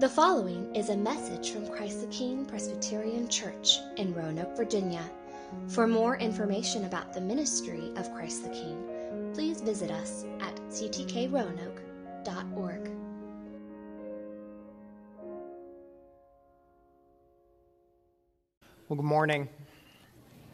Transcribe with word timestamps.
The 0.00 0.08
following 0.08 0.74
is 0.74 0.88
a 0.88 0.96
message 0.96 1.50
from 1.50 1.68
Christ 1.68 2.00
the 2.00 2.06
King 2.06 2.46
Presbyterian 2.46 3.28
Church 3.28 3.80
in 3.98 4.14
Roanoke, 4.14 4.56
Virginia. 4.56 5.04
For 5.68 5.86
more 5.86 6.16
information 6.16 6.86
about 6.86 7.12
the 7.12 7.20
ministry 7.20 7.92
of 7.96 8.10
Christ 8.14 8.44
the 8.44 8.48
King, 8.48 8.82
please 9.34 9.60
visit 9.60 9.90
us 9.90 10.24
at 10.40 10.56
ctkroanoke.org. 10.70 12.90
Well, 18.88 18.96
good 18.96 19.04
morning. 19.04 19.48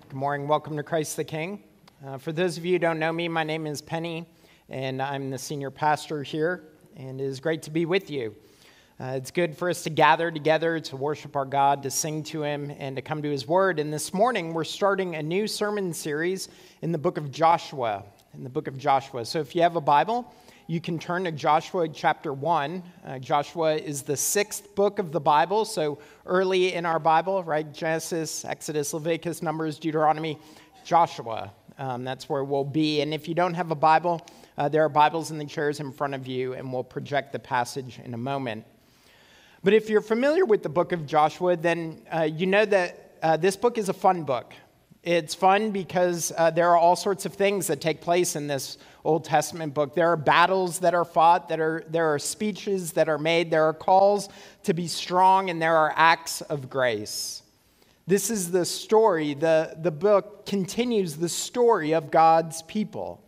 Good 0.09 0.17
morning. 0.17 0.49
Welcome 0.49 0.77
to 0.77 0.83
Christ 0.83 1.17
the 1.17 1.25
King. 1.25 1.63
Uh, 2.05 2.19
for 2.19 2.33
those 2.33 2.59
of 2.59 2.67
you 2.67 2.73
who 2.73 2.79
don't 2.79 2.99
know 2.99 3.13
me, 3.13 3.29
my 3.29 3.45
name 3.45 3.67
is 3.67 3.81
Penny, 3.81 4.27
and 4.69 5.01
I'm 5.01 5.31
the 5.31 5.39
senior 5.39 5.71
pastor 5.71 6.23
here, 6.23 6.65
and 6.97 7.21
it 7.21 7.25
is 7.25 7.41
great 7.41 7.63
to 7.63 7.71
be 7.71 7.87
with 7.87 8.11
you. 8.11 8.35
Uh, 8.99 9.13
it's 9.17 9.31
good 9.31 9.57
for 9.57 9.69
us 9.69 9.83
to 9.83 9.91
gather 9.91 10.31
together 10.31 10.81
to 10.81 10.97
worship 10.97 11.37
our 11.37 11.45
God, 11.45 11.83
to 11.83 11.91
sing 11.91 12.23
to 12.25 12.43
Him, 12.43 12.73
and 12.79 12.97
to 12.97 13.03
come 13.03 13.23
to 13.23 13.31
His 13.31 13.47
Word. 13.47 13.79
And 13.79 13.93
this 13.93 14.13
morning, 14.15 14.55
we're 14.55 14.65
starting 14.65 15.17
a 15.17 15.23
new 15.23 15.47
sermon 15.47 15.93
series 15.93 16.49
in 16.83 16.93
the 16.93 16.99
book 16.99 17.19
of 17.19 17.31
Joshua. 17.31 18.05
In 18.35 18.43
the 18.43 18.51
book 18.51 18.67
of 18.67 18.77
Joshua. 18.77 19.25
So 19.25 19.39
if 19.39 19.55
you 19.55 19.63
have 19.63 19.77
a 19.77 19.81
Bible, 19.81 20.33
you 20.67 20.81
can 20.81 20.99
turn 20.99 21.25
to 21.25 21.33
Joshua 21.33 21.89
chapter 21.89 22.33
1. 22.33 22.83
Uh, 23.05 23.19
Joshua 23.19 23.77
is 23.77 24.03
the 24.03 24.17
sixth 24.17 24.75
book 24.75 24.99
of 24.99 25.13
the 25.13 25.21
Bible, 25.21 25.65
so 25.65 25.99
early 26.25 26.75
in 26.75 26.85
our 26.85 26.99
Bible, 26.99 27.45
right? 27.45 27.73
Genesis, 27.73 28.45
Exodus, 28.45 28.93
Leviticus, 28.93 29.43
Numbers, 29.43 29.79
Deuteronomy, 29.79 30.39
Joshua. 30.85 31.53
Um, 31.79 32.05
that's 32.05 32.29
where 32.29 32.43
we'll 32.43 32.65
be. 32.65 33.03
And 33.03 33.13
if 33.13 33.29
you 33.29 33.35
don't 33.35 33.55
have 33.55 33.71
a 33.71 33.75
Bible, 33.75 34.27
uh, 34.57 34.69
there 34.69 34.83
are 34.83 34.89
Bibles 34.89 35.31
in 35.31 35.39
the 35.39 35.45
chairs 35.45 35.81
in 35.81 35.93
front 35.93 36.15
of 36.15 36.27
you, 36.27 36.55
and 36.55 36.73
we'll 36.73 36.85
project 36.85 37.33
the 37.33 37.39
passage 37.39 38.01
in 38.03 38.15
a 38.15 38.19
moment. 38.19 38.65
But 39.63 39.75
if 39.75 39.91
you're 39.91 40.01
familiar 40.01 40.45
with 40.45 40.63
the 40.63 40.69
book 40.69 40.93
of 40.93 41.07
Joshua, 41.07 41.57
then 41.57 42.01
uh, 42.11 42.23
you 42.23 42.47
know 42.47 42.65
that 42.65 43.19
uh, 43.23 43.37
this 43.37 43.57
book 43.57 43.79
is 43.79 43.89
a 43.89 43.93
fun 43.93 44.23
book. 44.23 44.55
It's 45.03 45.35
fun 45.35 45.71
because 45.71 46.33
uh, 46.37 46.51
there 46.51 46.69
are 46.71 46.77
all 46.77 46.97
sorts 46.97 47.27
of 47.27 47.35
things 47.35 47.69
that 47.69 47.81
take 47.81 48.01
place 48.01 48.35
in 48.35 48.47
this 48.47 48.79
Old 49.05 49.25
Testament 49.25 49.73
book. 49.73 49.95
There 49.95 50.09
are 50.11 50.17
battles 50.17 50.81
that 50.81 50.95
are 50.95 51.05
fought, 51.05 51.49
that 51.49 51.61
are, 51.61 51.85
there 51.89 52.13
are 52.13 52.19
speeches 52.19 52.93
that 52.93 53.09
are 53.09 53.19
made, 53.19 53.51
there 53.51 53.65
are 53.65 53.73
calls 53.73 54.29
to 54.65 54.75
be 54.75 54.89
strong, 54.89 55.49
and 55.49 55.63
there 55.63 55.77
are 55.77 55.93
acts 55.95 56.41
of 56.41 56.69
grace. 56.69 57.43
This 58.09 58.31
is 58.31 58.53
the 58.53 58.65
story, 58.65 59.35
the, 59.35 59.77
the 59.83 59.91
book 59.91 60.47
continues 60.47 61.17
the 61.17 61.29
story 61.29 61.93
of 61.93 62.13
God's 62.13 62.63
people, 62.63 63.21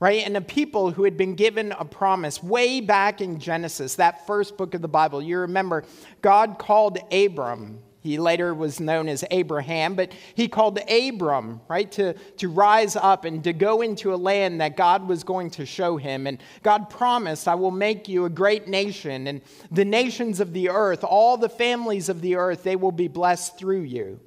right? 0.00 0.22
And 0.26 0.36
a 0.36 0.42
people 0.42 0.90
who 0.90 1.04
had 1.04 1.16
been 1.16 1.34
given 1.34 1.72
a 1.72 1.86
promise 1.86 2.42
way 2.42 2.82
back 2.82 3.22
in 3.22 3.40
Genesis, 3.40 3.94
that 3.94 4.26
first 4.26 4.58
book 4.58 4.74
of 4.74 4.82
the 4.82 4.88
Bible. 4.88 5.22
You 5.22 5.38
remember, 5.38 5.84
God 6.20 6.58
called 6.58 6.98
Abram 7.10 7.78
he 8.08 8.18
later 8.18 8.54
was 8.54 8.80
known 8.80 9.06
as 9.08 9.22
Abraham, 9.30 9.94
but 9.94 10.12
he 10.34 10.48
called 10.48 10.78
Abram, 10.90 11.60
right, 11.68 11.90
to, 11.92 12.14
to 12.14 12.48
rise 12.48 12.96
up 12.96 13.24
and 13.26 13.44
to 13.44 13.52
go 13.52 13.82
into 13.82 14.14
a 14.14 14.16
land 14.16 14.60
that 14.60 14.76
God 14.76 15.06
was 15.06 15.24
going 15.24 15.50
to 15.50 15.66
show 15.66 15.98
him. 15.98 16.26
And 16.26 16.38
God 16.62 16.88
promised, 16.88 17.46
I 17.46 17.54
will 17.54 17.70
make 17.70 18.08
you 18.08 18.24
a 18.24 18.30
great 18.30 18.66
nation, 18.66 19.26
and 19.26 19.42
the 19.70 19.84
nations 19.84 20.40
of 20.40 20.54
the 20.54 20.70
earth, 20.70 21.04
all 21.04 21.36
the 21.36 21.50
families 21.50 22.08
of 22.08 22.22
the 22.22 22.36
earth, 22.36 22.62
they 22.62 22.76
will 22.76 22.92
be 22.92 23.08
blessed 23.08 23.58
through 23.58 23.82
you. 23.82 24.20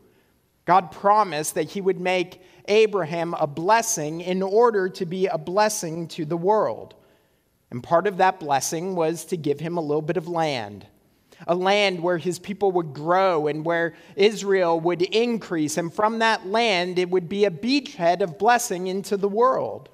God 0.65 0.91
promised 0.91 1.55
that 1.55 1.71
he 1.71 1.81
would 1.81 1.99
make 1.99 2.41
Abraham 2.67 3.33
a 3.33 3.47
blessing 3.47 4.21
in 4.21 4.43
order 4.43 4.89
to 4.89 5.05
be 5.07 5.25
a 5.25 5.37
blessing 5.37 6.07
to 6.09 6.25
the 6.25 6.37
world. 6.37 6.93
And 7.71 7.81
part 7.81 8.05
of 8.05 8.17
that 8.17 8.39
blessing 8.39 8.95
was 8.95 9.25
to 9.25 9.37
give 9.37 9.59
him 9.59 9.77
a 9.77 9.81
little 9.81 10.01
bit 10.03 10.17
of 10.17 10.27
land 10.27 10.85
a 11.47 11.55
land 11.55 12.01
where 12.01 12.17
his 12.17 12.39
people 12.39 12.71
would 12.73 12.93
grow 12.93 13.47
and 13.47 13.65
where 13.65 13.93
Israel 14.15 14.79
would 14.79 15.01
increase. 15.01 15.77
And 15.77 15.93
from 15.93 16.19
that 16.19 16.47
land, 16.47 16.99
it 16.99 17.09
would 17.09 17.29
be 17.29 17.45
a 17.45 17.51
beachhead 17.51 18.21
of 18.21 18.37
blessing 18.37 18.87
into 18.87 19.17
the 19.17 19.29
world. 19.29 19.89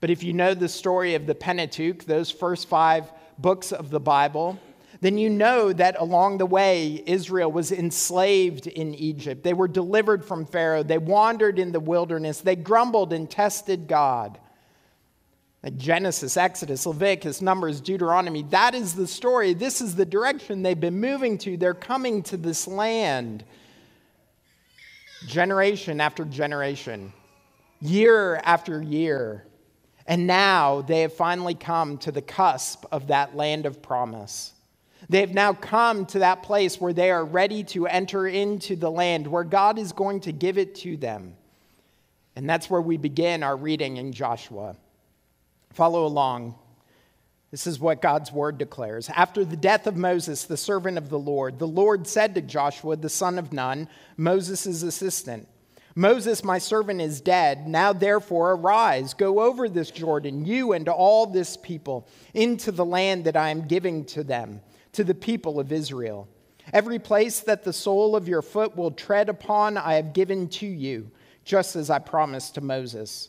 But 0.00 0.10
if 0.10 0.22
you 0.22 0.32
know 0.32 0.54
the 0.54 0.68
story 0.68 1.14
of 1.14 1.26
the 1.26 1.34
Pentateuch, 1.34 2.04
those 2.04 2.30
first 2.30 2.68
five 2.68 3.10
books 3.38 3.72
of 3.72 3.90
the 3.90 4.00
Bible, 4.00 4.58
then 5.00 5.18
you 5.18 5.28
know 5.28 5.72
that 5.72 6.00
along 6.00 6.38
the 6.38 6.46
way, 6.46 7.02
Israel 7.06 7.50
was 7.52 7.72
enslaved 7.72 8.66
in 8.66 8.94
Egypt. 8.94 9.42
They 9.42 9.52
were 9.52 9.68
delivered 9.68 10.24
from 10.24 10.46
Pharaoh. 10.46 10.82
They 10.82 10.98
wandered 10.98 11.58
in 11.58 11.72
the 11.72 11.80
wilderness. 11.80 12.40
They 12.40 12.56
grumbled 12.56 13.12
and 13.12 13.30
tested 13.30 13.86
God. 13.86 14.38
Genesis, 15.70 16.36
Exodus, 16.36 16.84
Leviticus, 16.86 17.40
Numbers, 17.40 17.80
Deuteronomy. 17.80 18.42
That 18.44 18.74
is 18.74 18.94
the 18.94 19.06
story. 19.06 19.54
This 19.54 19.80
is 19.80 19.94
the 19.94 20.04
direction 20.04 20.62
they've 20.62 20.78
been 20.78 21.00
moving 21.00 21.38
to. 21.38 21.56
They're 21.56 21.72
coming 21.72 22.22
to 22.24 22.36
this 22.36 22.68
land. 22.68 23.44
Generation 25.26 26.00
after 26.00 26.26
generation, 26.26 27.12
year 27.80 28.36
after 28.44 28.82
year. 28.82 29.46
And 30.06 30.26
now 30.26 30.82
they 30.82 31.00
have 31.00 31.14
finally 31.14 31.54
come 31.54 31.96
to 31.98 32.12
the 32.12 32.20
cusp 32.20 32.84
of 32.92 33.06
that 33.06 33.34
land 33.34 33.64
of 33.64 33.80
promise. 33.80 34.52
They 35.08 35.20
have 35.20 35.32
now 35.32 35.54
come 35.54 36.04
to 36.06 36.18
that 36.20 36.42
place 36.42 36.78
where 36.78 36.92
they 36.92 37.10
are 37.10 37.24
ready 37.24 37.64
to 37.64 37.86
enter 37.86 38.26
into 38.26 38.76
the 38.76 38.90
land, 38.90 39.26
where 39.26 39.44
God 39.44 39.78
is 39.78 39.92
going 39.92 40.20
to 40.20 40.32
give 40.32 40.58
it 40.58 40.74
to 40.76 40.98
them. 40.98 41.36
And 42.36 42.48
that's 42.48 42.68
where 42.68 42.82
we 42.82 42.96
begin 42.96 43.42
our 43.42 43.56
reading 43.56 43.96
in 43.96 44.12
Joshua. 44.12 44.76
Follow 45.74 46.06
along. 46.06 46.54
This 47.50 47.66
is 47.66 47.78
what 47.78 48.02
God's 48.02 48.32
word 48.32 48.58
declares. 48.58 49.10
After 49.10 49.44
the 49.44 49.56
death 49.56 49.86
of 49.86 49.96
Moses, 49.96 50.44
the 50.44 50.56
servant 50.56 50.98
of 50.98 51.08
the 51.08 51.18
Lord, 51.18 51.58
the 51.58 51.68
Lord 51.68 52.06
said 52.06 52.34
to 52.34 52.40
Joshua, 52.40 52.96
the 52.96 53.08
son 53.08 53.38
of 53.38 53.52
Nun, 53.52 53.88
Moses' 54.16 54.82
assistant, 54.82 55.46
Moses, 55.96 56.42
my 56.42 56.58
servant, 56.58 57.00
is 57.00 57.20
dead. 57.20 57.68
Now, 57.68 57.92
therefore, 57.92 58.52
arise, 58.52 59.14
go 59.14 59.40
over 59.40 59.68
this 59.68 59.92
Jordan, 59.92 60.44
you 60.44 60.72
and 60.72 60.88
all 60.88 61.26
this 61.26 61.56
people, 61.56 62.08
into 62.34 62.72
the 62.72 62.84
land 62.84 63.24
that 63.24 63.36
I 63.36 63.50
am 63.50 63.68
giving 63.68 64.04
to 64.06 64.24
them, 64.24 64.60
to 64.92 65.04
the 65.04 65.14
people 65.14 65.60
of 65.60 65.70
Israel. 65.70 66.26
Every 66.72 66.98
place 66.98 67.40
that 67.40 67.62
the 67.62 67.72
sole 67.72 68.16
of 68.16 68.26
your 68.26 68.42
foot 68.42 68.76
will 68.76 68.90
tread 68.90 69.28
upon, 69.28 69.76
I 69.76 69.94
have 69.94 70.12
given 70.12 70.48
to 70.48 70.66
you, 70.66 71.10
just 71.44 71.76
as 71.76 71.90
I 71.90 72.00
promised 72.00 72.56
to 72.56 72.60
Moses. 72.60 73.28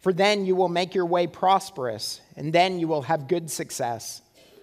for 0.00 0.12
then 0.12 0.46
you 0.46 0.54
will 0.54 0.68
make 0.68 0.94
your 0.94 1.06
way 1.06 1.26
prosperous, 1.26 2.20
and 2.36 2.52
then 2.52 2.78
you 2.78 2.88
will 2.88 3.02
have 3.02 3.28
good 3.28 3.50
success. 3.50 4.22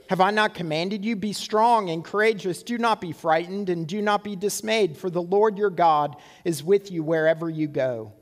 Have 0.10 0.22
I 0.22 0.32
not 0.32 0.54
commanded 0.54 1.04
you? 1.04 1.16
Be 1.16 1.34
strong 1.34 1.90
and 1.90 2.04
courageous. 2.04 2.62
Do 2.62 2.78
not 2.78 3.02
be 3.02 3.12
frightened, 3.12 3.70
and 3.70 3.88
do 3.88 4.02
not 4.02 4.24
be 4.24 4.36
dismayed, 4.36 4.98
for 4.98 5.10
the 5.10 5.22
Lord 5.22 5.58
your 5.58 5.70
God 5.70 6.18
is 6.46 6.64
with 6.64 6.92
you 6.92 7.04
wherever 7.04 7.50
you 7.50 7.68
go. 7.68 8.14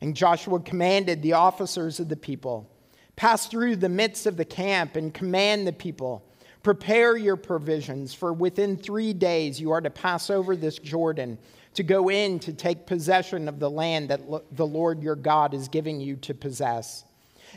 And 0.00 0.16
Joshua 0.16 0.60
commanded 0.60 1.22
the 1.22 1.34
officers 1.34 2.00
of 2.00 2.08
the 2.08 2.16
people 2.16 2.70
Pass 3.16 3.46
through 3.46 3.76
the 3.76 3.88
midst 3.88 4.26
of 4.26 4.36
the 4.36 4.44
camp 4.44 4.94
and 4.94 5.12
command 5.12 5.66
the 5.66 5.72
people. 5.72 6.22
Prepare 6.62 7.16
your 7.16 7.36
provisions, 7.36 8.12
for 8.12 8.32
within 8.32 8.76
three 8.76 9.14
days 9.14 9.58
you 9.58 9.70
are 9.70 9.80
to 9.80 9.88
pass 9.88 10.28
over 10.28 10.54
this 10.54 10.78
Jordan 10.78 11.38
to 11.76 11.82
go 11.82 12.10
in 12.10 12.38
to 12.40 12.52
take 12.52 12.86
possession 12.86 13.48
of 13.48 13.58
the 13.58 13.70
land 13.70 14.08
that 14.08 14.20
the 14.52 14.66
Lord 14.66 15.02
your 15.02 15.14
God 15.14 15.54
is 15.54 15.68
giving 15.68 16.00
you 16.00 16.16
to 16.16 16.34
possess. 16.34 17.04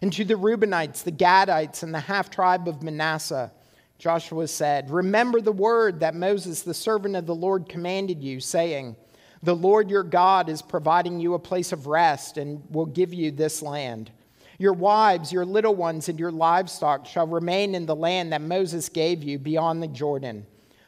And 0.01 0.13
to 0.13 0.23
the 0.23 0.35
Reubenites, 0.35 1.03
the 1.03 1.11
Gadites, 1.11 1.83
and 1.83 1.93
the 1.93 1.99
half 1.99 2.29
tribe 2.29 2.67
of 2.67 2.83
Manasseh, 2.83 3.51
Joshua 3.97 4.47
said, 4.47 4.89
Remember 4.89 5.41
the 5.41 5.51
word 5.51 6.01
that 6.01 6.15
Moses, 6.15 6.61
the 6.61 6.73
servant 6.73 7.15
of 7.15 7.25
the 7.25 7.35
Lord, 7.35 7.67
commanded 7.67 8.23
you, 8.23 8.39
saying, 8.39 8.95
The 9.43 9.55
Lord 9.55 9.89
your 9.89 10.03
God 10.03 10.49
is 10.49 10.61
providing 10.61 11.19
you 11.19 11.33
a 11.33 11.39
place 11.39 11.71
of 11.71 11.87
rest 11.87 12.37
and 12.37 12.63
will 12.69 12.85
give 12.85 13.13
you 13.13 13.31
this 13.31 13.61
land. 13.61 14.11
Your 14.57 14.73
wives, 14.73 15.31
your 15.31 15.45
little 15.45 15.75
ones, 15.75 16.09
and 16.09 16.19
your 16.19 16.31
livestock 16.31 17.05
shall 17.05 17.27
remain 17.27 17.73
in 17.73 17.85
the 17.85 17.95
land 17.95 18.33
that 18.33 18.41
Moses 18.41 18.89
gave 18.89 19.23
you 19.23 19.39
beyond 19.39 19.81
the 19.81 19.87
Jordan. 19.87 20.45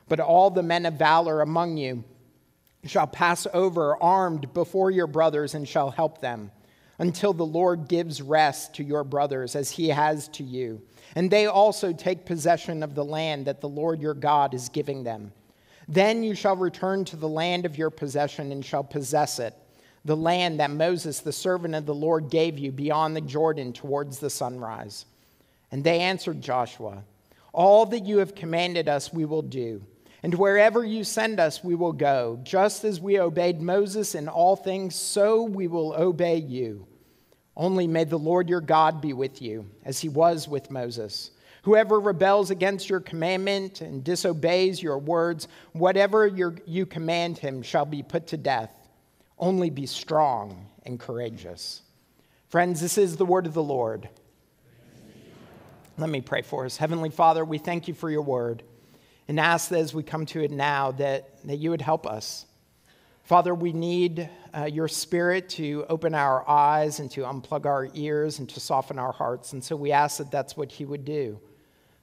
But 0.10 0.20
all 0.20 0.50
the 0.50 0.64
men 0.64 0.86
of 0.86 0.96
valor 0.96 1.42
among 1.42 1.78
you 1.78 2.04
shall 2.86 3.08
pass 3.08 3.48
over 3.54 4.02
armed 4.02 4.54
before 4.54 4.92
your 4.92 5.08
brothers 5.08 5.54
and 5.54 5.68
shall 5.68 5.92
help 5.92 6.22
them 6.22 6.52
until 7.00 7.34
the 7.34 7.46
Lord 7.46 7.88
gives 7.88 8.22
rest 8.22 8.76
to 8.76 8.84
your 8.84 9.04
brothers 9.04 9.56
as 9.56 9.72
he 9.72 9.90
has 9.90 10.28
to 10.30 10.44
you 10.44 10.82
and 11.16 11.30
they 11.30 11.46
also 11.46 11.92
take 11.92 12.26
possession 12.26 12.84
of 12.84 12.96
the 12.96 13.04
land 13.04 13.46
that 13.46 13.62
the 13.62 13.70
Lord 13.70 14.02
your 14.02 14.14
God 14.14 14.54
is 14.54 14.70
giving 14.70 15.04
them. 15.04 15.34
Then 15.88 16.24
you 16.24 16.36
shall 16.36 16.56
return 16.56 17.04
to 17.06 17.18
the 17.18 17.28
land 17.28 17.66
of 17.66 17.78
your 17.78 17.90
possession 17.90 18.52
and 18.52 18.64
shall 18.64 18.84
possess 18.84 19.40
it, 19.40 19.54
the 20.06 20.16
land 20.16 20.60
that 20.60 20.72
Moses, 20.72 21.20
the 21.20 21.34
servant 21.34 21.76
of 21.76 21.86
the 21.86 21.94
Lord, 21.94 22.30
gave 22.30 22.58
you 22.58 22.72
beyond 22.72 23.16
the 23.16 23.22
Jordan 23.22 23.74
towards 23.74 24.20
the 24.20 24.30
sunrise. 24.30 25.06
And 25.72 25.84
they 25.84 26.00
answered 26.00 26.42
Joshua, 26.42 27.04
All 27.52 27.86
that 27.88 28.06
you 28.06 28.20
have 28.20 28.36
commanded 28.36 28.88
us, 28.88 29.12
we 29.12 29.26
will 29.26 29.42
do. 29.42 29.84
And 30.24 30.36
wherever 30.36 30.86
you 30.86 31.04
send 31.04 31.40
us, 31.40 31.64
we 31.64 31.74
will 31.74 31.94
go. 31.94 32.40
Just 32.44 32.84
as 32.84 33.02
we 33.02 33.20
obeyed 33.20 33.60
Moses 33.62 34.14
in 34.14 34.28
all 34.28 34.56
things, 34.56 34.96
so 34.96 35.42
we 35.42 35.68
will 35.68 35.94
obey 35.94 36.38
you. 36.38 36.86
Only 37.58 37.88
may 37.88 38.04
the 38.04 38.20
Lord 38.20 38.48
your 38.48 38.62
God 38.62 39.02
be 39.02 39.14
with 39.14 39.42
you, 39.42 39.66
as 39.84 40.00
he 40.00 40.10
was 40.10 40.48
with 40.48 40.70
Moses. 40.70 41.32
Whoever 41.64 42.00
rebels 42.00 42.50
against 42.50 42.90
your 42.90 43.00
commandment 43.00 43.82
and 43.82 44.04
disobeys 44.04 44.82
your 44.82 44.98
words, 45.00 45.48
whatever 45.74 46.28
you 46.28 46.86
command 46.86 47.38
him 47.38 47.62
shall 47.62 47.86
be 47.86 48.04
put 48.04 48.28
to 48.28 48.38
death. 48.38 48.74
Only 49.38 49.70
be 49.70 49.86
strong 49.86 50.68
and 50.86 51.00
courageous. 51.00 51.82
Friends, 52.50 52.80
this 52.80 52.98
is 52.98 53.18
the 53.18 53.26
word 53.26 53.48
of 53.48 53.54
the 53.54 53.64
Lord. 53.64 54.08
Let 55.98 56.10
me 56.10 56.22
pray 56.22 56.42
for 56.42 56.66
us. 56.66 56.78
Heavenly 56.78 57.10
Father, 57.10 57.44
we 57.44 57.58
thank 57.58 57.88
you 57.88 57.94
for 57.94 58.10
your 58.10 58.22
word 58.22 58.64
and 59.32 59.40
ask 59.40 59.70
that 59.70 59.80
as 59.80 59.94
we 59.94 60.04
come 60.04 60.26
to 60.26 60.44
it 60.44 60.52
now 60.52 60.92
that, 60.92 61.42
that 61.46 61.56
you 61.56 61.70
would 61.70 61.82
help 61.82 62.06
us. 62.06 62.46
Father, 63.24 63.56
we 63.56 63.72
need 63.72 64.30
uh, 64.54 64.66
your 64.66 64.90
spirit 64.90 65.48
to 65.48 65.86
open 65.88 66.14
our 66.14 66.46
eyes 66.50 67.00
and 67.00 67.10
to 67.12 67.22
unplug 67.22 67.66
our 67.66 67.88
ears 67.94 68.40
and 68.40 68.50
to 68.50 68.60
soften 68.60 69.00
our 69.00 69.14
hearts. 69.14 69.54
And 69.54 69.64
so 69.64 69.78
we 69.78 69.94
ask 69.94 70.18
that 70.18 70.32
that's 70.32 70.58
what 70.58 70.70
he 70.70 70.84
would 70.84 71.06
do, 71.06 71.40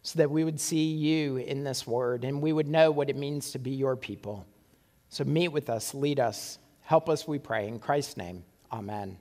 so 0.02 0.16
that 0.20 0.30
we 0.30 0.42
would 0.42 0.58
see 0.58 0.86
you 0.94 1.36
in 1.36 1.64
this 1.64 1.86
word 1.86 2.24
and 2.24 2.40
we 2.40 2.54
would 2.54 2.66
know 2.66 2.90
what 2.90 3.10
it 3.10 3.16
means 3.16 3.50
to 3.50 3.58
be 3.58 3.72
your 3.72 3.94
people. 3.94 4.46
So 5.10 5.22
meet 5.24 5.48
with 5.48 5.68
us, 5.68 5.92
lead 5.92 6.20
us, 6.20 6.58
help 6.80 7.10
us, 7.10 7.28
we 7.28 7.38
pray. 7.38 7.68
In 7.68 7.78
Christ's 7.78 8.16
name, 8.16 8.42
amen. 8.72 9.18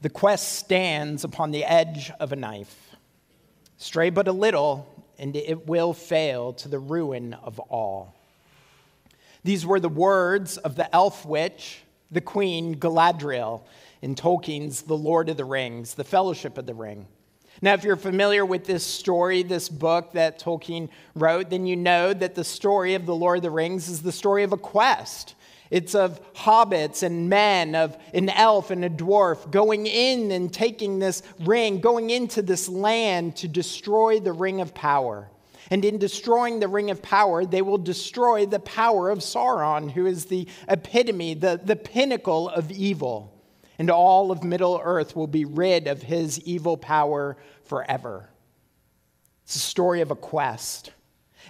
The 0.00 0.10
quest 0.10 0.58
stands 0.58 1.22
upon 1.22 1.52
the 1.52 1.64
edge 1.64 2.10
of 2.18 2.32
a 2.32 2.36
knife. 2.36 2.87
Stray 3.78 4.10
but 4.10 4.28
a 4.28 4.32
little, 4.32 4.86
and 5.18 5.34
it 5.34 5.66
will 5.66 5.92
fail 5.92 6.52
to 6.54 6.68
the 6.68 6.78
ruin 6.78 7.34
of 7.34 7.58
all. 7.58 8.14
These 9.44 9.64
were 9.64 9.80
the 9.80 9.88
words 9.88 10.58
of 10.58 10.74
the 10.74 10.92
elf 10.94 11.24
witch, 11.24 11.82
the 12.10 12.20
queen 12.20 12.74
Galadriel, 12.74 13.62
in 14.02 14.14
Tolkien's 14.14 14.82
The 14.82 14.96
Lord 14.96 15.28
of 15.28 15.36
the 15.36 15.44
Rings, 15.44 15.94
The 15.94 16.04
Fellowship 16.04 16.58
of 16.58 16.66
the 16.66 16.74
Ring. 16.74 17.06
Now, 17.62 17.74
if 17.74 17.82
you're 17.82 17.96
familiar 17.96 18.44
with 18.44 18.66
this 18.66 18.84
story, 18.84 19.42
this 19.42 19.68
book 19.68 20.12
that 20.12 20.40
Tolkien 20.40 20.88
wrote, 21.14 21.50
then 21.50 21.66
you 21.66 21.76
know 21.76 22.12
that 22.12 22.34
the 22.34 22.44
story 22.44 22.94
of 22.94 23.06
The 23.06 23.14
Lord 23.14 23.38
of 23.38 23.42
the 23.42 23.50
Rings 23.50 23.88
is 23.88 24.02
the 24.02 24.12
story 24.12 24.42
of 24.44 24.52
a 24.52 24.56
quest. 24.56 25.34
It's 25.70 25.94
of 25.94 26.20
hobbits 26.34 27.02
and 27.02 27.28
men, 27.28 27.74
of 27.74 27.96
an 28.14 28.30
elf 28.30 28.70
and 28.70 28.84
a 28.84 28.90
dwarf 28.90 29.50
going 29.50 29.86
in 29.86 30.30
and 30.30 30.52
taking 30.52 30.98
this 30.98 31.22
ring, 31.40 31.80
going 31.80 32.10
into 32.10 32.42
this 32.42 32.68
land 32.68 33.36
to 33.36 33.48
destroy 33.48 34.20
the 34.20 34.32
ring 34.32 34.60
of 34.60 34.74
power. 34.74 35.28
And 35.70 35.84
in 35.84 35.98
destroying 35.98 36.60
the 36.60 36.68
ring 36.68 36.90
of 36.90 37.02
power, 37.02 37.44
they 37.44 37.60
will 37.60 37.78
destroy 37.78 38.46
the 38.46 38.60
power 38.60 39.10
of 39.10 39.18
Sauron, 39.18 39.90
who 39.90 40.06
is 40.06 40.24
the 40.26 40.48
epitome, 40.68 41.34
the, 41.34 41.60
the 41.62 41.76
pinnacle 41.76 42.48
of 42.48 42.70
evil. 42.70 43.34
And 43.78 43.90
all 43.90 44.32
of 44.32 44.42
Middle 44.42 44.80
Earth 44.82 45.14
will 45.14 45.26
be 45.26 45.44
rid 45.44 45.86
of 45.86 46.02
his 46.02 46.40
evil 46.40 46.76
power 46.76 47.36
forever. 47.64 48.30
It's 49.44 49.56
a 49.56 49.60
story 49.60 50.00
of 50.00 50.10
a 50.10 50.16
quest. 50.16 50.92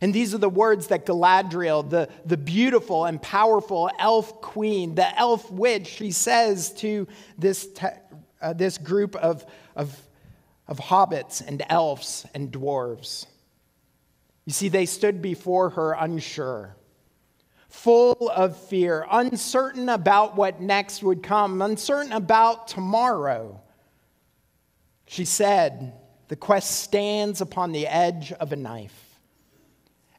And 0.00 0.14
these 0.14 0.34
are 0.34 0.38
the 0.38 0.48
words 0.48 0.88
that 0.88 1.06
Galadriel, 1.06 1.88
the, 1.88 2.08
the 2.24 2.36
beautiful 2.36 3.04
and 3.04 3.20
powerful 3.20 3.90
elf 3.98 4.40
queen, 4.40 4.94
the 4.94 5.18
elf 5.18 5.50
witch, 5.50 5.86
she 5.86 6.12
says 6.12 6.72
to 6.74 7.08
this, 7.36 7.66
te- 7.66 7.86
uh, 8.40 8.52
this 8.52 8.78
group 8.78 9.16
of, 9.16 9.44
of, 9.74 9.96
of 10.68 10.78
hobbits 10.78 11.44
and 11.46 11.62
elves 11.68 12.26
and 12.34 12.52
dwarves. 12.52 13.26
You 14.46 14.52
see, 14.52 14.68
they 14.68 14.86
stood 14.86 15.20
before 15.20 15.70
her 15.70 15.92
unsure, 15.92 16.76
full 17.68 18.30
of 18.34 18.56
fear, 18.56 19.04
uncertain 19.10 19.88
about 19.88 20.36
what 20.36 20.60
next 20.60 21.02
would 21.02 21.22
come, 21.22 21.60
uncertain 21.60 22.12
about 22.12 22.68
tomorrow. 22.68 23.60
She 25.06 25.24
said, 25.24 25.92
The 26.28 26.36
quest 26.36 26.80
stands 26.82 27.40
upon 27.40 27.72
the 27.72 27.86
edge 27.86 28.32
of 28.32 28.52
a 28.52 28.56
knife. 28.56 29.07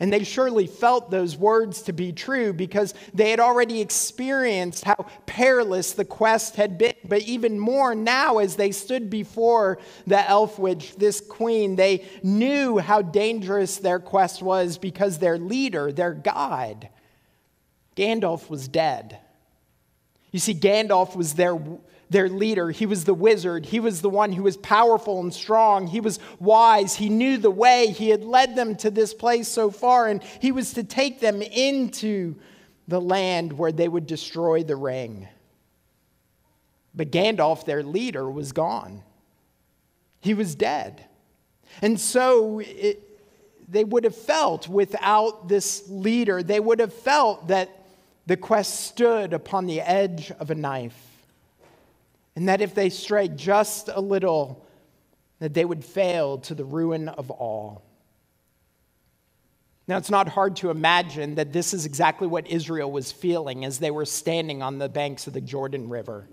And 0.01 0.13
they 0.13 0.23
surely 0.23 0.65
felt 0.65 1.11
those 1.11 1.35
words 1.35 1.81
to 1.83 1.93
be 1.93 2.13
true 2.13 2.53
because 2.53 2.93
they 3.13 3.31
had 3.31 3.41
already 3.41 3.81
experienced 3.81 4.85
how 4.85 5.07
perilous 5.25 5.91
the 5.91 6.05
quest 6.05 6.55
had 6.55 6.77
been. 6.77 6.93
But 7.03 7.23
even 7.23 7.59
more 7.59 7.93
now, 7.93 8.37
as 8.37 8.55
they 8.55 8.71
stood 8.71 9.09
before 9.09 9.77
the 10.07 10.27
elf 10.29 10.57
witch, 10.57 10.95
this 10.95 11.19
queen, 11.19 11.75
they 11.75 12.05
knew 12.23 12.77
how 12.77 13.01
dangerous 13.01 13.77
their 13.77 13.99
quest 13.99 14.41
was 14.41 14.77
because 14.77 15.17
their 15.17 15.37
leader, 15.37 15.91
their 15.91 16.13
guide, 16.13 16.89
Gandalf, 17.97 18.49
was 18.49 18.69
dead. 18.69 19.19
You 20.31 20.39
see, 20.39 20.53
Gandalf 20.53 21.13
was 21.15 21.33
their 21.33 21.59
their 22.09 22.27
leader. 22.27 22.71
He 22.71 22.85
was 22.85 23.03
the 23.03 23.13
wizard. 23.13 23.67
He 23.67 23.79
was 23.79 24.01
the 24.01 24.09
one 24.09 24.33
who 24.33 24.43
was 24.43 24.57
powerful 24.57 25.19
and 25.19 25.33
strong. 25.33 25.87
He 25.87 25.99
was 25.99 26.19
wise. 26.39 26.95
He 26.95 27.09
knew 27.09 27.37
the 27.37 27.51
way. 27.51 27.87
He 27.87 28.09
had 28.09 28.23
led 28.23 28.55
them 28.55 28.75
to 28.77 28.89
this 28.89 29.13
place 29.13 29.47
so 29.47 29.69
far, 29.69 30.07
and 30.07 30.23
he 30.41 30.51
was 30.51 30.73
to 30.73 30.83
take 30.83 31.19
them 31.19 31.41
into 31.41 32.35
the 32.87 32.99
land 32.99 33.53
where 33.53 33.71
they 33.71 33.87
would 33.87 34.07
destroy 34.07 34.63
the 34.63 34.75
ring. 34.75 35.27
But 36.95 37.11
Gandalf, 37.11 37.65
their 37.65 37.83
leader, 37.83 38.29
was 38.29 38.51
gone. 38.51 39.03
He 40.19 40.33
was 40.33 40.55
dead. 40.55 41.05
And 41.83 41.99
so 41.99 42.59
it, 42.59 42.99
they 43.69 43.83
would 43.83 44.03
have 44.03 44.15
felt 44.15 44.67
without 44.67 45.47
this 45.47 45.87
leader, 45.87 46.41
they 46.41 46.59
would 46.59 46.79
have 46.79 46.93
felt 46.93 47.49
that 47.49 47.69
the 48.25 48.35
quest 48.35 48.79
stood 48.79 49.33
upon 49.33 49.67
the 49.67 49.81
edge 49.81 50.31
of 50.39 50.49
a 50.49 50.55
knife 50.55 51.08
and 52.39 52.47
that 52.47 52.61
if 52.61 52.73
they 52.73 52.89
strayed 52.89 53.35
just 53.35 53.89
a 53.89 53.99
little, 53.99 54.65
that 55.39 55.53
they 55.53 55.65
would 55.65 55.83
fail 55.83 56.37
to 56.37 56.55
the 56.55 56.63
ruin 56.63 57.09
of 57.09 57.29
all. 57.29 57.83
Now, 59.89 59.97
it's 59.97 60.09
not 60.09 60.29
hard 60.29 60.55
to 60.57 60.69
imagine 60.69 61.35
that 61.35 61.51
this 61.51 61.73
is 61.73 61.85
exactly 61.85 62.27
what 62.27 62.47
Israel 62.47 62.89
was 62.89 63.11
feeling 63.11 63.65
as 63.65 63.79
they 63.79 63.91
were 63.91 64.05
standing 64.05 64.61
on 64.61 64.77
the 64.77 64.87
banks 64.87 65.27
of 65.27 65.33
the 65.33 65.41
Jordan 65.41 65.89
River 65.89 66.29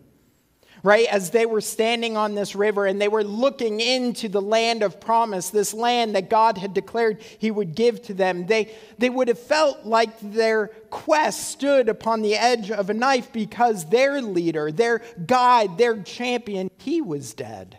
right? 0.82 1.06
As 1.08 1.30
they 1.30 1.46
were 1.46 1.60
standing 1.60 2.16
on 2.16 2.34
this 2.34 2.54
river 2.54 2.86
and 2.86 3.00
they 3.00 3.08
were 3.08 3.24
looking 3.24 3.80
into 3.80 4.28
the 4.28 4.40
land 4.40 4.82
of 4.82 5.00
promise, 5.00 5.50
this 5.50 5.74
land 5.74 6.14
that 6.14 6.30
God 6.30 6.58
had 6.58 6.74
declared 6.74 7.20
He 7.38 7.50
would 7.50 7.74
give 7.74 8.02
to 8.02 8.14
them, 8.14 8.46
they, 8.46 8.74
they 8.98 9.10
would 9.10 9.28
have 9.28 9.38
felt 9.38 9.84
like 9.84 10.18
their 10.20 10.68
quest 10.90 11.48
stood 11.50 11.88
upon 11.88 12.22
the 12.22 12.36
edge 12.36 12.70
of 12.70 12.90
a 12.90 12.94
knife 12.94 13.32
because 13.32 13.86
their 13.86 14.20
leader, 14.20 14.70
their 14.70 15.02
guide, 15.26 15.78
their 15.78 16.02
champion, 16.02 16.70
he 16.78 17.00
was 17.00 17.34
dead. 17.34 17.78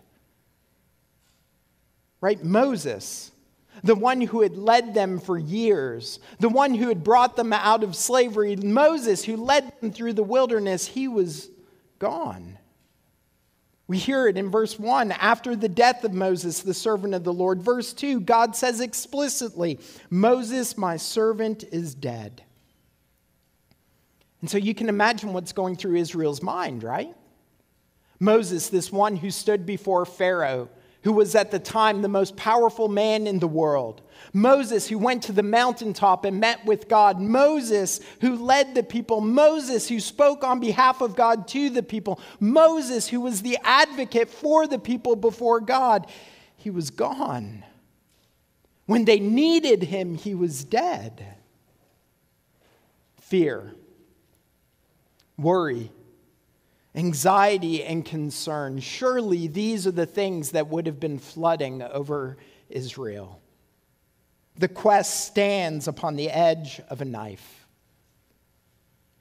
Right? 2.20 2.44
Moses 2.44 3.32
the 3.84 3.96
one 3.96 4.22
who 4.22 4.42
had 4.42 4.58
led 4.58 4.94
them 4.94 5.20
for 5.20 5.38
years, 5.38 6.20
the 6.40 6.50
one 6.50 6.74
who 6.74 6.88
had 6.88 7.04
brought 7.04 7.36
them 7.36 7.54
out 7.54 7.84
of 7.84 7.96
slavery, 7.96 8.56
Moses, 8.56 9.24
who 9.24 9.38
led 9.38 9.72
them 9.80 9.92
through 9.92 10.14
the 10.14 10.24
wilderness, 10.24 10.88
he 10.88 11.08
was 11.08 11.50
gone. 12.00 12.58
We 13.88 13.98
hear 13.98 14.28
it 14.28 14.38
in 14.38 14.50
verse 14.50 14.78
1 14.78 15.14
after 15.14 15.56
the 15.56 15.70
death 15.70 16.04
of 16.04 16.14
Moses, 16.14 16.62
the 16.62 16.74
servant 16.74 17.14
of 17.14 17.24
the 17.24 17.34
Lord. 17.34 17.62
Verse 17.62 17.94
2, 17.94 18.20
God 18.20 18.56
says 18.56 18.82
explicitly, 18.82 19.80
Moses, 20.10 20.78
my 20.78 20.98
servant, 20.98 21.64
is 21.72 21.96
dead. 21.96 22.44
And 24.42 24.50
so 24.50 24.58
you 24.58 24.76
can 24.76 24.90
imagine 24.90 25.32
what's 25.34 25.54
going 25.54 25.78
through 25.78 25.96
Israel's 25.96 26.44
mind, 26.44 26.84
right? 26.84 27.16
Moses, 28.20 28.70
this 28.70 28.92
one 28.92 29.16
who 29.16 29.32
stood 29.32 29.66
before 29.66 30.06
Pharaoh, 30.06 30.70
who 31.04 31.14
was 31.14 31.36
at 31.36 31.52
the 31.52 31.60
time 31.60 32.02
the 32.02 32.08
most 32.08 32.36
powerful 32.36 32.88
man 32.88 33.28
in 33.28 33.40
the 33.40 33.48
world. 33.48 34.02
Moses, 34.34 34.88
who 34.88 34.98
went 34.98 35.24
to 35.24 35.32
the 35.32 35.44
mountaintop 35.44 36.26
and 36.26 36.40
met 36.40 36.66
with 36.66 36.88
God. 36.88 37.20
Moses, 37.20 38.02
who 38.22 38.36
led 38.36 38.76
the 38.76 38.84
people. 38.84 39.22
Moses, 39.22 39.88
who 39.88 40.00
spoke 40.00 40.44
on 40.44 40.60
behalf 40.60 41.02
of 41.02 41.16
God 41.16 41.48
to 41.50 41.70
the 41.70 41.84
people. 41.84 42.20
Moses, 42.40 43.08
who 43.08 43.22
was 43.22 43.42
the 43.42 43.58
advocate 43.64 44.30
for 44.30 44.68
the 44.68 44.80
people 44.80 45.16
before 45.16 45.60
God. 45.60 46.08
He 46.56 46.70
was 46.70 46.90
gone. 46.90 47.64
When 48.86 49.06
they 49.06 49.20
needed 49.20 49.84
him, 49.84 50.16
he 50.16 50.34
was 50.34 50.64
dead. 50.64 51.36
Fear, 53.22 53.74
worry, 55.38 55.92
anxiety, 56.98 57.84
and 57.84 58.04
concern. 58.04 58.80
Surely 58.80 59.48
these 59.48 59.86
are 59.86 59.92
the 59.92 60.08
things 60.08 60.52
that 60.52 60.68
would 60.68 60.88
have 60.88 61.00
been 61.00 61.20
flooding 61.20 61.84
over 61.84 62.38
Israel. 62.70 63.40
The 64.58 64.68
quest 64.68 65.28
stands 65.28 65.88
upon 65.88 66.16
the 66.16 66.32
edge 66.32 66.82
of 66.90 67.00
a 67.00 67.06
knife. 67.06 67.68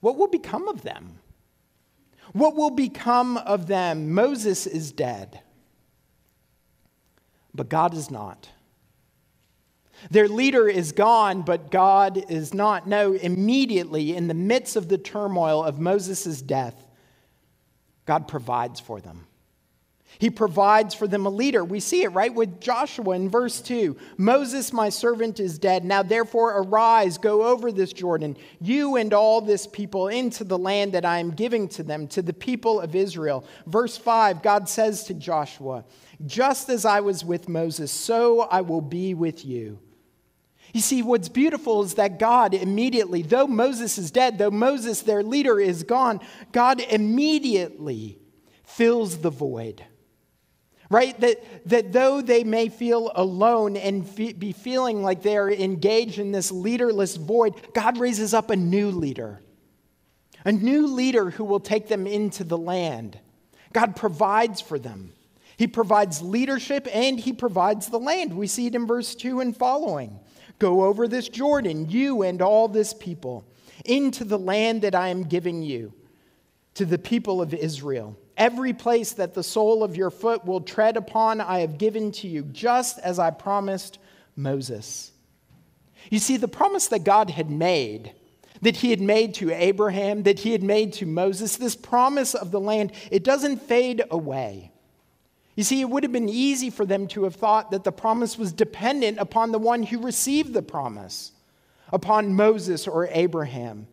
What 0.00 0.16
will 0.16 0.26
become 0.26 0.68
of 0.68 0.83
them? 0.83 1.18
What 2.33 2.56
will 2.56 2.71
become 2.71 3.37
of 3.37 3.66
them? 3.66 4.12
Moses 4.12 4.66
is 4.66 4.90
dead, 4.90 5.40
but 7.54 7.68
God 7.68 7.92
is 7.92 8.11
not. 8.11 8.49
Their 10.11 10.28
leader 10.28 10.66
is 10.68 10.92
gone, 10.92 11.42
but 11.42 11.71
God 11.71 12.25
is 12.30 12.54
not. 12.54 12.87
No, 12.87 13.12
immediately 13.12 14.16
in 14.16 14.28
the 14.28 14.35
midst 14.35 14.76
of 14.76 14.88
the 14.88 14.99
turmoil 14.99 15.62
of 15.62 15.78
Moses' 15.78 16.40
death, 16.40 16.86
God 18.07 18.29
provides 18.29 18.81
for 18.81 19.01
them. 19.01 19.27
He 20.19 20.31
provides 20.31 20.95
for 20.95 21.07
them 21.07 21.27
a 21.27 21.31
leader. 21.31 21.65
We 21.65 21.81
see 21.81 22.03
it 22.03 22.09
right 22.09 22.33
with 22.33 22.61
Joshua 22.61 23.17
in 23.17 23.29
verse 23.29 23.61
2. 23.61 23.97
Moses, 24.17 24.73
my 24.73 24.89
servant, 24.89 25.41
is 25.41 25.59
dead. 25.59 25.85
Now 25.85 26.03
therefore 26.03 26.63
arise, 26.63 27.19
go 27.19 27.45
over 27.47 27.71
this 27.71 27.93
Jordan, 27.93 28.37
you 28.61 28.97
and 28.97 29.13
all 29.13 29.41
this 29.41 29.67
people, 29.67 30.09
into 30.09 30.45
the 30.45 30.59
land 30.59 30.93
that 30.93 31.05
I 31.05 31.19
am 31.19 31.33
giving 31.33 31.69
to 31.71 31.83
them, 31.83 32.09
to 32.09 32.23
the 32.23 32.33
people 32.33 32.81
of 32.81 32.95
Israel. 32.95 33.45
Verse 33.67 33.97
5, 33.97 34.43
God 34.43 34.69
says 34.69 35.05
to 35.05 35.15
Joshua, 35.15 35.85
Just 36.25 36.71
as 36.71 36.85
I 36.87 37.01
was 37.01 37.25
with 37.25 37.49
Moses, 37.49 37.93
so 37.93 38.43
I 38.43 38.63
will 38.63 38.81
be 38.81 39.13
with 39.13 39.45
you. 39.45 39.79
You 40.76 40.83
see, 40.83 41.00
what's 41.00 41.30
beautiful 41.30 41.83
is 41.85 41.95
that 41.95 42.18
God 42.18 42.52
immediately, 42.52 43.23
though 43.23 43.47
Moses 43.47 43.97
is 43.97 44.11
dead, 44.11 44.37
though 44.37 44.50
Moses, 44.50 45.00
their 45.00 45.23
leader, 45.23 45.59
is 45.59 45.85
gone, 45.85 46.21
God 46.52 46.83
immediately 46.83 48.18
fills 48.62 49.16
the 49.16 49.30
void. 49.30 49.83
Right? 50.90 51.18
That, 51.18 51.42
that 51.71 51.92
though 51.95 52.21
they 52.21 52.45
may 52.45 52.68
feel 52.68 53.11
alone 53.14 53.78
and 53.78 54.06
fe- 54.06 54.35
be 54.35 54.52
feeling 54.52 55.02
like 55.02 55.23
they 55.23 55.38
are 55.38 55.50
engaged 55.50 56.18
in 56.18 56.30
this 56.30 56.52
leaderless 56.52 57.16
void, 57.16 57.54
God 57.73 57.97
raises 57.97 58.35
up 58.35 58.50
a 58.50 58.56
new 58.56 58.90
leader. 58.90 59.40
A 60.45 60.52
new 60.52 60.88
leader 60.88 61.30
who 61.30 61.45
will 61.45 61.59
take 61.59 61.88
them 61.88 62.06
into 62.06 62.45
the 62.45 62.59
land. 62.59 63.18
God 63.73 63.97
provides 63.97 64.61
for 64.61 64.78
them. 64.78 65.14
He 65.56 65.68
provides 65.68 66.21
leadership 66.21 66.87
and 66.92 67.18
he 67.18 67.33
provides 67.33 67.88
the 67.88 67.99
land. 67.99 68.37
We 68.37 68.47
see 68.47 68.66
it 68.66 68.75
in 68.75 68.87
verse 68.87 69.14
2 69.14 69.40
and 69.40 69.56
following. 69.56 70.21
Go 70.59 70.85
over 70.85 71.07
this 71.07 71.29
Jordan, 71.29 71.91
you 71.91 72.23
and 72.23 72.41
all 72.41 72.69
this 72.69 72.95
people, 72.95 73.45
into 73.85 74.25
the 74.25 74.39
land 74.39 74.83
that 74.83 74.95
I 74.95 75.09
am 75.09 75.25
giving 75.25 75.63
you, 75.63 75.93
to 76.75 76.85
the 76.85 76.99
people 76.99 77.43
of 77.43 77.53
Israel. 77.53 78.17
Every 78.37 78.73
place 78.73 79.13
that 79.13 79.35
the 79.35 79.43
sole 79.43 79.83
of 79.83 79.97
your 79.97 80.11
foot 80.11 80.45
will 80.45 80.61
tread 80.61 80.97
upon, 80.97 81.41
I 81.41 81.61
have 81.61 81.79
given 81.79 82.13
to 82.13 82.29
you, 82.29 82.43
just 82.45 82.99
as 82.99 83.19
I 83.19 83.31
promised 83.31 83.99
Moses. 84.35 85.13
You 86.11 86.19
see, 86.19 86.37
the 86.37 86.49
promise 86.49 86.89
that 86.89 87.05
God 87.05 87.31
had 87.31 87.51
made, 87.51 88.13
that 88.63 88.77
he 88.77 88.91
had 88.91 89.01
made 89.01 89.35
to 89.35 89.51
Abraham, 89.51 90.23
that 90.25 90.41
he 90.41 90.53
had 90.53 90.63
made 90.63 90.93
to 90.95 91.07
Moses, 91.07 91.57
this 91.57 91.77
promise 91.77 92.35
of 92.35 92.51
the 92.51 92.61
land, 92.61 92.93
it 93.11 93.25
doesn't 93.25 93.63
fade 93.63 94.03
away. 94.11 94.71
You 95.57 95.65
see, 95.65 95.81
it 95.81 95.89
would 95.89 96.03
have 96.03 96.13
been 96.13 96.29
easy 96.29 96.69
for 96.69 96.85
them 96.85 97.09
to 97.09 97.25
have 97.25 97.35
thought 97.35 97.71
that 97.71 97.83
the 97.83 97.91
promise 97.91 98.39
was 98.39 98.53
dependent 98.53 99.19
upon 99.19 99.53
the 99.53 99.59
one 99.59 99.83
who 99.83 99.99
received 100.03 100.53
the 100.53 100.63
promise, 100.63 101.33
upon 101.93 102.35
Moses 102.35 102.87
or 102.87 103.09
Abraham. 103.11 103.89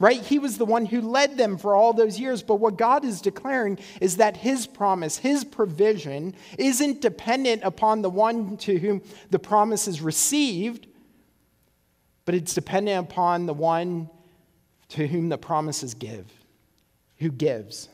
Right? 0.00 0.20
He 0.20 0.40
was 0.40 0.58
the 0.58 0.64
one 0.64 0.86
who 0.86 1.00
led 1.00 1.38
them 1.38 1.56
for 1.56 1.76
all 1.76 1.92
those 1.92 2.18
years. 2.18 2.42
But 2.42 2.56
what 2.56 2.76
God 2.76 3.04
is 3.04 3.20
declaring 3.20 3.78
is 4.00 4.16
that 4.16 4.36
his 4.36 4.66
promise, 4.66 5.18
his 5.18 5.44
provision, 5.44 6.34
isn't 6.58 7.00
dependent 7.00 7.62
upon 7.62 8.02
the 8.02 8.10
one 8.10 8.56
to 8.58 8.76
whom 8.76 9.02
the 9.30 9.38
promise 9.38 9.86
is 9.86 10.00
received, 10.00 10.88
but 12.24 12.34
it's 12.34 12.54
dependent 12.54 13.08
upon 13.08 13.46
the 13.46 13.54
one 13.54 14.10
to 14.88 15.06
whom 15.06 15.28
the 15.28 15.38
promises 15.38 15.94
give, 15.94 16.26
who 17.18 17.30
gives. 17.30 17.88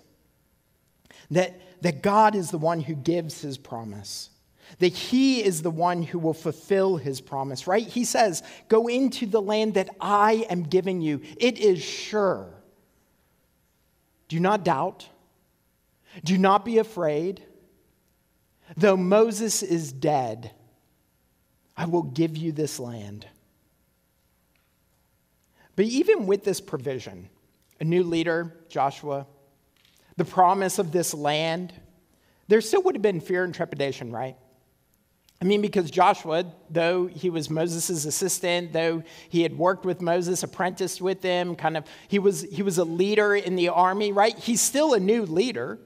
That 1.31 1.61
that 1.83 2.03
God 2.03 2.35
is 2.35 2.51
the 2.51 2.59
one 2.59 2.81
who 2.81 2.95
gives 2.95 3.41
his 3.41 3.59
promise, 3.59 4.31
that 4.79 4.93
he 4.93 5.43
is 5.43 5.63
the 5.63 5.71
one 5.71 6.03
who 6.03 6.19
will 6.19 6.35
fulfill 6.35 6.97
his 6.97 7.21
promise, 7.21 7.67
right? 7.67 7.87
He 7.87 8.05
says, 8.05 8.43
Go 8.69 8.87
into 8.87 9.27
the 9.27 9.43
land 9.43 9.75
that 9.75 9.91
I 10.01 10.47
am 10.49 10.63
giving 10.63 11.01
you. 11.01 11.21
It 11.39 11.59
is 11.59 11.83
sure. 11.83 12.49
Do 14.29 14.39
not 14.39 14.65
doubt. 14.65 15.09
Do 16.25 16.39
not 16.39 16.65
be 16.65 16.79
afraid. 16.79 17.43
Though 18.77 18.97
Moses 18.97 19.63
is 19.63 19.93
dead, 19.93 20.53
I 21.77 21.87
will 21.87 22.03
give 22.03 22.37
you 22.37 22.53
this 22.53 22.79
land. 22.79 23.27
But 25.77 25.87
even 25.87 26.27
with 26.27 26.45
this 26.45 26.61
provision, 26.61 27.29
a 27.81 27.85
new 27.85 28.05
leader, 28.05 28.55
Joshua, 28.69 29.27
the 30.21 30.25
promise 30.27 30.79
of 30.79 30.93
this 30.93 31.15
land, 31.15 31.73
there 32.47 32.61
still 32.61 32.83
would 32.83 32.95
have 32.95 33.01
been 33.01 33.21
fear 33.21 33.43
and 33.43 33.55
trepidation, 33.55 34.13
right? 34.13 34.37
I 35.41 35.47
mean, 35.47 35.63
because 35.63 35.91
Joshua, 35.91 36.45
though 36.69 37.07
he 37.07 37.31
was 37.31 37.49
Moses' 37.49 38.05
assistant, 38.05 38.75
though 38.75 39.03
he 39.31 39.41
had 39.43 39.57
worked 39.57 39.87
with 39.87 40.03
Moses, 40.03 40.43
apprenticed 40.43 41.01
with 41.01 41.23
him, 41.23 41.57
kind 41.57 41.79
of, 41.79 41.85
he 42.09 42.19
was, 42.19 42.43
he 42.43 42.63
was 42.63 42.77
a 42.77 42.85
leader 42.85 43.35
in 43.35 43.57
the 43.57 43.71
army, 43.71 44.13
right? 44.13 44.39
He's 44.39 44.61
still 44.61 44.93
a 44.93 45.01
new 45.01 45.25
leader, 45.25 45.79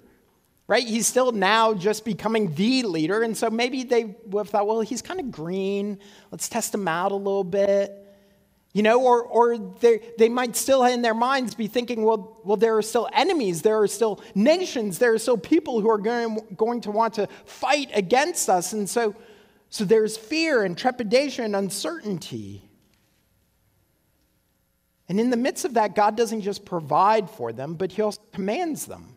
right? 0.67 0.83
He's 0.85 1.07
still 1.07 1.31
now 1.31 1.73
just 1.73 2.05
becoming 2.05 2.53
the 2.57 2.83
leader. 2.83 3.23
And 3.23 3.37
so 3.37 3.51
maybe 3.51 3.85
they 3.85 4.17
would 4.27 4.47
have 4.47 4.51
thought, 4.51 4.67
well, 4.67 4.81
he's 4.81 5.01
kind 5.01 5.21
of 5.21 5.31
green. 5.31 6.01
Let's 6.33 6.49
test 6.49 6.75
him 6.75 6.89
out 6.89 7.13
a 7.13 7.15
little 7.15 7.45
bit. 7.45 8.04
You 8.75 8.83
know, 8.83 9.01
or, 9.01 9.23
or 9.23 9.57
they, 9.57 10.29
might 10.29 10.57
still 10.57 10.85
in 10.85 11.01
their 11.01 11.15
minds 11.15 11.55
be 11.55 11.69
thinking, 11.69 12.03
well, 12.03 12.41
well, 12.43 12.57
there 12.57 12.77
are 12.77 12.83
still 12.83 13.09
enemies, 13.13 13.63
there 13.63 13.81
are 13.81 13.87
still 13.87 14.21
nations, 14.35 14.99
there 14.99 15.15
are 15.15 15.19
still 15.19 15.39
people 15.39 15.81
who 15.81 15.89
are 15.89 15.99
going, 15.99 16.41
going 16.57 16.81
to 16.81 16.91
want 16.91 17.15
to 17.15 17.29
fight 17.45 17.91
against 17.95 18.51
us. 18.51 18.73
And 18.73 18.91
so, 18.91 19.15
so 19.71 19.85
there's 19.85 20.17
fear 20.17 20.65
and 20.65 20.77
trepidation 20.77 21.45
and 21.45 21.55
uncertainty. 21.55 22.69
And 25.09 25.21
in 25.21 25.31
the 25.31 25.37
midst 25.37 25.65
of 25.65 25.75
that, 25.75 25.95
God 25.95 26.17
doesn't 26.17 26.41
just 26.41 26.65
provide 26.65 27.31
for 27.31 27.53
them, 27.53 27.75
but 27.75 27.93
He 27.93 28.03
also 28.03 28.21
commands 28.33 28.87
them. 28.87 29.15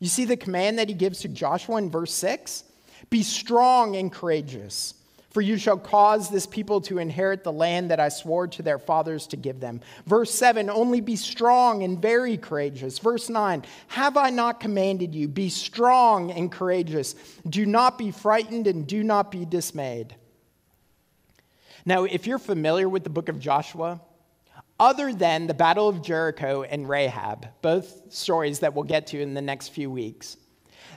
You 0.00 0.08
see 0.08 0.24
the 0.24 0.36
command 0.36 0.80
that 0.80 0.88
He 0.88 0.94
gives 0.94 1.20
to 1.20 1.28
Joshua 1.28 1.76
in 1.76 1.88
verse 1.88 2.12
6 2.14 2.64
Be 3.10 3.22
strong 3.22 3.94
and 3.94 4.10
courageous. 4.10 4.94
For 5.32 5.40
you 5.40 5.56
shall 5.56 5.78
cause 5.78 6.28
this 6.28 6.46
people 6.46 6.82
to 6.82 6.98
inherit 6.98 7.42
the 7.42 7.52
land 7.52 7.90
that 7.90 7.98
I 7.98 8.10
swore 8.10 8.46
to 8.48 8.62
their 8.62 8.78
fathers 8.78 9.26
to 9.28 9.36
give 9.36 9.60
them. 9.60 9.80
Verse 10.06 10.30
7 10.30 10.68
Only 10.68 11.00
be 11.00 11.16
strong 11.16 11.82
and 11.82 12.00
very 12.00 12.36
courageous. 12.36 12.98
Verse 12.98 13.30
9 13.30 13.64
Have 13.88 14.18
I 14.18 14.28
not 14.28 14.60
commanded 14.60 15.14
you? 15.14 15.28
Be 15.28 15.48
strong 15.48 16.30
and 16.30 16.52
courageous. 16.52 17.14
Do 17.48 17.64
not 17.64 17.96
be 17.96 18.10
frightened 18.10 18.66
and 18.66 18.86
do 18.86 19.02
not 19.02 19.30
be 19.30 19.46
dismayed. 19.46 20.14
Now, 21.86 22.04
if 22.04 22.26
you're 22.26 22.38
familiar 22.38 22.88
with 22.88 23.02
the 23.02 23.10
book 23.10 23.30
of 23.30 23.40
Joshua, 23.40 24.02
other 24.78 25.14
than 25.14 25.46
the 25.46 25.54
Battle 25.54 25.88
of 25.88 26.02
Jericho 26.02 26.62
and 26.62 26.88
Rahab, 26.88 27.46
both 27.62 28.12
stories 28.12 28.60
that 28.60 28.74
we'll 28.74 28.84
get 28.84 29.06
to 29.08 29.20
in 29.20 29.32
the 29.32 29.42
next 29.42 29.68
few 29.68 29.90
weeks, 29.90 30.36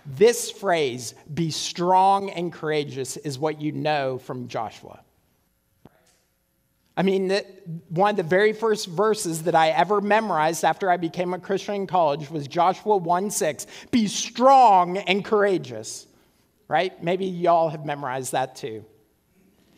this 0.05 0.51
phrase, 0.51 1.15
be 1.33 1.51
strong 1.51 2.29
and 2.29 2.51
courageous, 2.51 3.17
is 3.17 3.39
what 3.39 3.61
you 3.61 3.71
know 3.71 4.17
from 4.17 4.47
Joshua. 4.47 4.99
I 6.97 7.03
mean, 7.03 7.29
one 7.89 8.11
of 8.11 8.15
the 8.15 8.23
very 8.23 8.53
first 8.53 8.87
verses 8.87 9.43
that 9.43 9.55
I 9.55 9.69
ever 9.69 9.99
memorized 9.99 10.63
after 10.63 10.89
I 10.89 10.97
became 10.97 11.33
a 11.33 11.39
Christian 11.39 11.75
in 11.75 11.87
college 11.87 12.29
was 12.29 12.47
Joshua 12.47 12.95
1 12.95 13.31
6. 13.31 13.67
Be 13.91 14.07
strong 14.07 14.97
and 14.97 15.25
courageous, 15.25 16.07
right? 16.67 17.01
Maybe 17.03 17.25
y'all 17.25 17.69
have 17.69 17.85
memorized 17.85 18.31
that 18.31 18.55
too. 18.55 18.85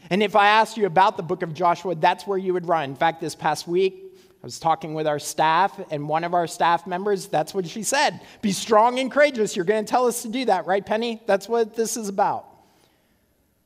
And 0.10 0.22
if 0.22 0.36
I 0.36 0.48
asked 0.48 0.77
you 0.77 0.86
about 0.86 1.17
the 1.17 1.24
book 1.24 1.41
of 1.41 1.53
Joshua, 1.53 1.96
that's 1.96 2.27
where 2.27 2.38
you 2.38 2.53
would 2.53 2.67
run. 2.67 2.84
In 2.91 2.96
fact, 2.96 3.19
this 3.19 3.36
past 3.36 3.67
week, 3.67 4.07
I 4.41 4.46
was 4.46 4.60
talking 4.60 4.94
with 4.94 5.08
our 5.08 5.20
staff, 5.20 5.79
and 5.89 6.08
one 6.08 6.24
of 6.24 6.34
our 6.34 6.46
staff 6.46 6.86
members, 6.86 7.27
that's 7.27 7.53
what 7.53 7.67
she 7.67 7.84
said 7.84 8.22
Be 8.41 8.51
strong 8.51 9.00
and 9.00 9.12
courageous. 9.12 9.56
You're 9.56 9.65
going 9.65 9.84
to 9.84 9.89
tell 9.89 10.08
us 10.08 10.22
to 10.22 10.29
do 10.29 10.46
that, 10.46 10.65
right, 10.65 10.86
Penny? 10.86 11.22
That's 11.25 11.50
what 11.50 11.75
this 11.75 11.98
is 11.98 12.08
about. 12.08 12.46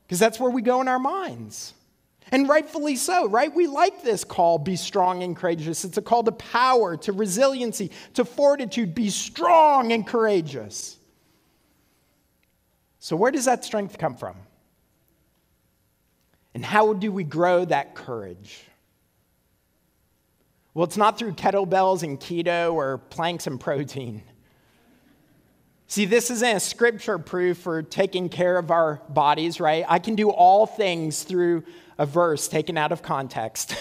Because 0.03 0.19
that's 0.19 0.39
where 0.39 0.51
we 0.51 0.61
go 0.61 0.81
in 0.81 0.87
our 0.87 0.99
minds. 0.99 1.73
And 2.33 2.47
rightfully 2.47 2.95
so, 2.95 3.27
right? 3.27 3.53
We 3.53 3.67
like 3.67 4.03
this 4.03 4.23
call, 4.23 4.57
be 4.57 4.77
strong 4.77 5.21
and 5.21 5.35
courageous. 5.35 5.83
It's 5.83 5.97
a 5.97 6.01
call 6.01 6.23
to 6.23 6.31
power, 6.31 6.95
to 6.97 7.11
resiliency, 7.11 7.91
to 8.13 8.23
fortitude. 8.23 8.95
Be 8.95 9.09
strong 9.09 9.91
and 9.91 10.07
courageous. 10.07 10.97
So, 12.99 13.17
where 13.17 13.31
does 13.31 13.45
that 13.45 13.65
strength 13.65 13.97
come 13.97 14.15
from? 14.15 14.35
And 16.53 16.63
how 16.63 16.93
do 16.93 17.11
we 17.11 17.23
grow 17.23 17.65
that 17.65 17.95
courage? 17.95 18.63
Well, 20.73 20.85
it's 20.85 20.97
not 20.97 21.17
through 21.17 21.33
kettlebells 21.33 22.03
and 22.03 22.19
keto 22.19 22.73
or 22.73 22.97
planks 22.97 23.45
and 23.45 23.59
protein. 23.59 24.23
See, 25.87 26.05
this 26.05 26.31
isn't 26.31 26.55
a 26.55 26.59
scripture 26.61 27.19
proof 27.19 27.57
for 27.57 27.83
taking 27.83 28.29
care 28.29 28.57
of 28.57 28.71
our 28.71 29.01
bodies, 29.09 29.59
right? 29.59 29.83
I 29.89 29.99
can 29.99 30.15
do 30.15 30.29
all 30.29 30.65
things 30.65 31.23
through 31.23 31.63
a 31.97 32.05
verse 32.05 32.47
taken 32.47 32.77
out 32.77 32.93
of 32.93 33.01
context. 33.03 33.75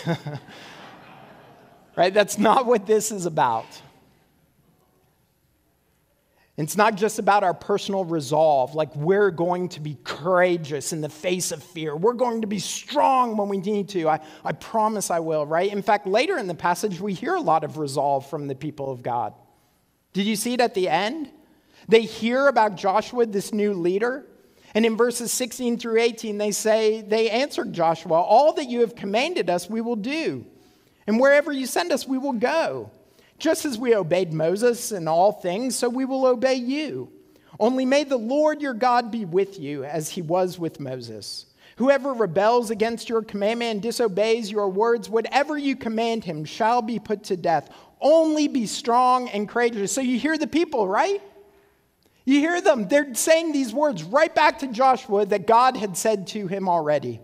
right? 1.97 2.13
That's 2.13 2.37
not 2.37 2.67
what 2.67 2.87
this 2.87 3.13
is 3.13 3.27
about. 3.27 3.67
It's 6.61 6.77
not 6.77 6.97
just 6.97 7.19
about 7.19 7.43
our 7.43 7.55
personal 7.55 8.05
resolve, 8.05 8.75
like 8.75 8.95
we're 8.95 9.31
going 9.31 9.69
to 9.71 9.81
be 9.81 9.97
courageous 10.05 10.93
in 10.93 11.01
the 11.01 11.09
face 11.09 11.53
of 11.53 11.63
fear. 11.63 11.97
We're 11.97 12.13
going 12.13 12.41
to 12.41 12.47
be 12.47 12.59
strong 12.59 13.37
when 13.37 13.49
we 13.49 13.59
need 13.59 13.89
to. 13.91 14.09
I, 14.09 14.21
I 14.45 14.53
promise 14.53 15.11
I 15.11 15.21
will, 15.21 15.47
right? 15.47 15.73
In 15.73 15.83
fact, 15.83 16.07
later 16.07 16.39
in 16.39 16.47
the 16.47 16.55
passage, 16.55 17.01
we 17.01 17.15
hear 17.15 17.35
a 17.35 17.41
lot 17.41 17.65
of 17.65 17.79
resolve 17.79 18.29
from 18.29 18.49
the 18.49 18.55
people 18.55 18.91
of 18.91 19.03
God. 19.03 19.33
Did 20.13 20.27
you 20.27 20.37
see 20.37 20.55
it 20.55 20.61
at 20.61 20.75
the 20.75 20.89
end? 20.89 21.31
They 21.89 22.03
hear 22.03 22.49
about 22.49 22.77
Joshua, 22.77 23.27
this 23.27 23.53
new 23.53 23.73
leader, 23.73 24.27
and 24.75 24.87
in 24.87 24.97
verses 24.97 25.33
16 25.33 25.79
through 25.79 26.01
18, 26.01 26.39
they 26.39 26.53
say, 26.53 27.01
They 27.01 27.31
answered 27.31 27.73
Joshua, 27.73 28.21
All 28.21 28.53
that 28.55 28.69
you 28.69 28.81
have 28.81 28.95
commanded 28.95 29.51
us, 29.51 29.69
we 29.69 29.81
will 29.81 29.97
do. 29.97 30.47
And 31.07 31.19
wherever 31.19 31.51
you 31.51 31.67
send 31.67 31.91
us, 31.91 32.07
we 32.07 32.19
will 32.19 32.35
go. 32.35 32.91
Just 33.41 33.65
as 33.65 33.79
we 33.79 33.97
obeyed 33.97 34.33
Moses 34.33 34.93
in 34.93 35.09
all 35.09 35.33
things, 35.33 35.75
so 35.75 35.89
we 35.89 36.05
will 36.05 36.27
obey 36.27 36.55
you. 36.55 37.11
Only 37.59 37.85
may 37.85 38.05
the 38.05 38.17
Lord 38.17 38.63
your 38.63 38.75
God 38.75 39.11
be 39.11 39.25
with 39.25 39.59
you 39.59 39.83
as 39.83 40.11
he 40.11 40.23
was 40.23 40.59
with 40.59 40.79
Moses. 40.79 41.47
Whoever 41.77 42.13
rebels 42.13 42.71
against 42.71 43.09
your 43.09 43.23
commandment 43.23 43.71
and 43.71 43.83
disobeys 43.83 44.51
your 44.51 44.69
words, 44.69 45.09
whatever 45.09 45.57
you 45.57 45.75
command 45.75 46.23
him 46.23 46.45
shall 46.45 46.83
be 46.83 46.99
put 46.99 47.25
to 47.25 47.37
death. 47.37 47.71
Only 48.01 48.49
be 48.49 48.67
strong 48.67 49.31
and 49.31 49.49
courageous. 49.49 49.91
So 49.91 50.03
you 50.03 50.19
hear 50.19 50.37
the 50.37 50.47
people, 50.47 50.87
right? 50.87 51.23
You 52.27 52.41
hear 52.41 52.61
them. 52.61 52.89
They're 52.89 53.15
saying 53.15 53.53
these 53.53 53.73
words 53.73 54.03
right 54.03 54.35
back 54.35 54.59
to 54.59 54.67
Joshua 54.67 55.25
that 55.27 55.47
God 55.47 55.77
had 55.77 55.97
said 55.97 56.27
to 56.29 56.47
him 56.47 56.69
already. 56.69 57.21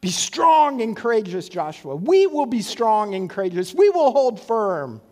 Be 0.00 0.10
strong 0.10 0.80
and 0.80 0.96
courageous, 0.96 1.48
Joshua. 1.48 1.94
We 1.94 2.26
will 2.26 2.46
be 2.46 2.62
strong 2.62 3.14
and 3.14 3.28
courageous. 3.28 3.74
We 3.74 3.90
will 3.90 4.12
hold 4.12 4.40
firm. 4.40 5.02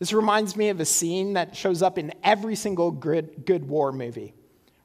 This 0.00 0.12
reminds 0.12 0.56
me 0.56 0.70
of 0.70 0.80
a 0.80 0.84
scene 0.84 1.34
that 1.34 1.56
shows 1.56 1.80
up 1.80 1.96
in 1.96 2.12
every 2.24 2.56
single 2.56 2.90
good, 2.90 3.46
good 3.46 3.68
war 3.68 3.92
movie, 3.92 4.34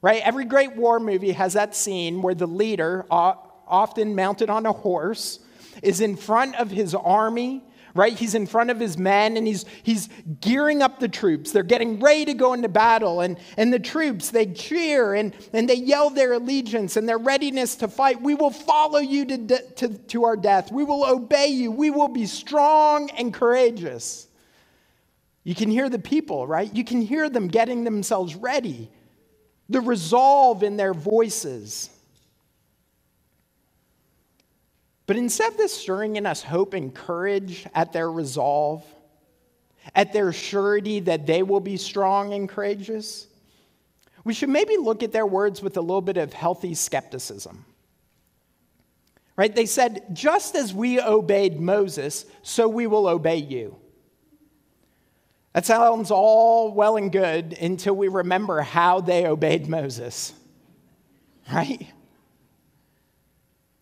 right? 0.02 0.22
Every 0.24 0.44
great 0.44 0.76
war 0.76 1.00
movie 1.00 1.32
has 1.32 1.54
that 1.54 1.74
scene 1.74 2.22
where 2.22 2.34
the 2.34 2.46
leader, 2.46 3.06
often 3.10 4.14
mounted 4.14 4.50
on 4.50 4.66
a 4.66 4.72
horse, 4.72 5.40
is 5.82 6.00
in 6.00 6.16
front 6.16 6.54
of 6.56 6.70
his 6.70 6.94
army 6.94 7.64
right? 7.94 8.12
He's 8.12 8.34
in 8.34 8.46
front 8.46 8.70
of 8.70 8.78
his 8.78 8.96
men 8.98 9.36
and 9.36 9.46
he's, 9.46 9.64
he's 9.82 10.08
gearing 10.40 10.82
up 10.82 11.00
the 11.00 11.08
troops. 11.08 11.52
They're 11.52 11.62
getting 11.62 12.00
ready 12.00 12.24
to 12.26 12.34
go 12.34 12.52
into 12.52 12.68
battle. 12.68 13.20
And, 13.20 13.38
and 13.56 13.72
the 13.72 13.78
troops, 13.78 14.30
they 14.30 14.46
cheer 14.46 15.14
and, 15.14 15.34
and 15.52 15.68
they 15.68 15.74
yell 15.74 16.10
their 16.10 16.34
allegiance 16.34 16.96
and 16.96 17.08
their 17.08 17.18
readiness 17.18 17.76
to 17.76 17.88
fight. 17.88 18.20
We 18.20 18.34
will 18.34 18.50
follow 18.50 18.98
you 18.98 19.24
to, 19.26 19.36
de- 19.36 19.70
to, 19.76 19.88
to 19.88 20.24
our 20.24 20.36
death. 20.36 20.70
We 20.72 20.84
will 20.84 21.04
obey 21.04 21.48
you. 21.48 21.70
We 21.70 21.90
will 21.90 22.08
be 22.08 22.26
strong 22.26 23.10
and 23.10 23.32
courageous. 23.32 24.28
You 25.42 25.54
can 25.54 25.70
hear 25.70 25.88
the 25.88 25.98
people, 25.98 26.46
right? 26.46 26.72
You 26.74 26.84
can 26.84 27.00
hear 27.00 27.28
them 27.30 27.48
getting 27.48 27.84
themselves 27.84 28.34
ready, 28.34 28.90
the 29.68 29.80
resolve 29.80 30.62
in 30.62 30.76
their 30.76 30.94
voices. 30.94 31.90
But 35.10 35.16
instead 35.16 35.50
of 35.50 35.56
this 35.56 35.76
stirring 35.76 36.14
in 36.14 36.24
us 36.24 36.40
hope 36.40 36.72
and 36.72 36.94
courage 36.94 37.66
at 37.74 37.92
their 37.92 38.08
resolve, 38.12 38.84
at 39.92 40.12
their 40.12 40.32
surety 40.32 41.00
that 41.00 41.26
they 41.26 41.42
will 41.42 41.58
be 41.58 41.76
strong 41.78 42.32
and 42.32 42.48
courageous, 42.48 43.26
we 44.22 44.32
should 44.34 44.50
maybe 44.50 44.76
look 44.76 45.02
at 45.02 45.10
their 45.10 45.26
words 45.26 45.62
with 45.62 45.76
a 45.76 45.80
little 45.80 46.00
bit 46.00 46.16
of 46.16 46.32
healthy 46.32 46.74
skepticism. 46.74 47.64
Right? 49.34 49.52
They 49.52 49.66
said, 49.66 50.14
just 50.14 50.54
as 50.54 50.72
we 50.72 51.00
obeyed 51.00 51.58
Moses, 51.58 52.24
so 52.42 52.68
we 52.68 52.86
will 52.86 53.08
obey 53.08 53.38
you. 53.38 53.78
That 55.54 55.66
sounds 55.66 56.12
all 56.12 56.72
well 56.72 56.96
and 56.96 57.10
good 57.10 57.54
until 57.54 57.96
we 57.96 58.06
remember 58.06 58.60
how 58.60 59.00
they 59.00 59.26
obeyed 59.26 59.66
Moses. 59.66 60.34
Right? 61.52 61.88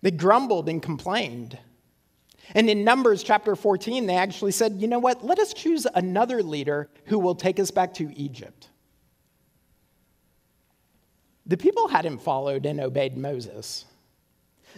They 0.03 0.11
grumbled 0.11 0.69
and 0.69 0.83
complained. 0.83 1.59
And 2.55 2.71
in 2.71 2.85
Numbers 2.85 3.23
chapter 3.23 3.55
14, 3.57 4.07
they 4.07 4.17
actually 4.17 4.53
said, 4.53 4.81
you 4.81 4.89
know 4.89 4.99
what? 4.99 5.25
Let 5.25 5.39
us 5.39 5.53
choose 5.53 5.87
another 5.95 6.43
leader 6.43 6.89
who 7.07 7.19
will 7.19 7.35
take 7.35 7.61
us 7.61 7.71
back 7.71 7.95
to 7.95 8.15
Egypt. 8.17 8.69
The 11.47 11.57
people 11.57 11.89
hadn't 11.89 12.19
followed 12.19 12.67
and 12.67 12.81
obeyed 12.81 13.17
Moses. 13.17 13.85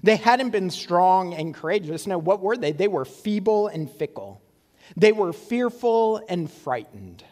They 0.03 0.17
hadn't 0.17 0.51
been 0.51 0.71
strong 0.71 1.35
and 1.35 1.55
courageous. 1.55 2.07
No, 2.07 2.19
what 2.19 2.41
were 2.41 2.57
they? 2.57 2.73
They 2.73 2.89
were 2.89 3.05
feeble 3.05 3.67
and 3.69 3.91
fickle. 3.91 4.41
They 4.97 5.13
were 5.13 5.33
fearful 5.33 6.23
and 6.29 6.51
frightened. 6.51 7.25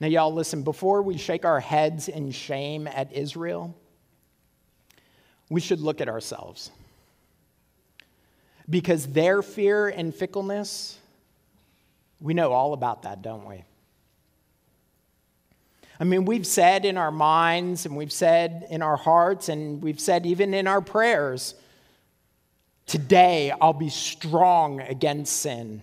Now, 0.00 0.06
y'all, 0.06 0.32
listen, 0.32 0.62
before 0.62 1.02
we 1.02 1.18
shake 1.18 1.44
our 1.44 1.60
heads 1.60 2.08
in 2.08 2.30
shame 2.30 2.86
at 2.88 3.12
Israel, 3.12 3.76
we 5.50 5.60
should 5.60 5.80
look 5.80 6.00
at 6.00 6.08
ourselves. 6.08 6.70
Because 8.70 9.08
their 9.08 9.42
fear 9.42 9.88
and 9.88 10.14
fickleness, 10.14 10.96
we 12.20 12.32
know 12.32 12.52
all 12.52 12.72
about 12.72 13.02
that, 13.02 13.20
don't 13.20 13.44
we? 13.44 13.64
I 15.98 16.04
mean, 16.04 16.24
we've 16.24 16.46
said 16.46 16.86
in 16.86 16.96
our 16.96 17.10
minds 17.10 17.84
and 17.84 17.94
we've 17.94 18.12
said 18.12 18.66
in 18.70 18.80
our 18.80 18.96
hearts 18.96 19.50
and 19.50 19.82
we've 19.82 20.00
said 20.00 20.24
even 20.24 20.54
in 20.54 20.66
our 20.66 20.80
prayers, 20.80 21.54
today 22.86 23.52
I'll 23.60 23.74
be 23.74 23.90
strong 23.90 24.80
against 24.80 25.36
sin, 25.36 25.82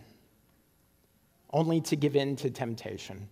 only 1.53 1.81
to 1.81 1.95
give 1.95 2.15
in 2.15 2.35
to 2.37 2.49
temptation. 2.49 3.27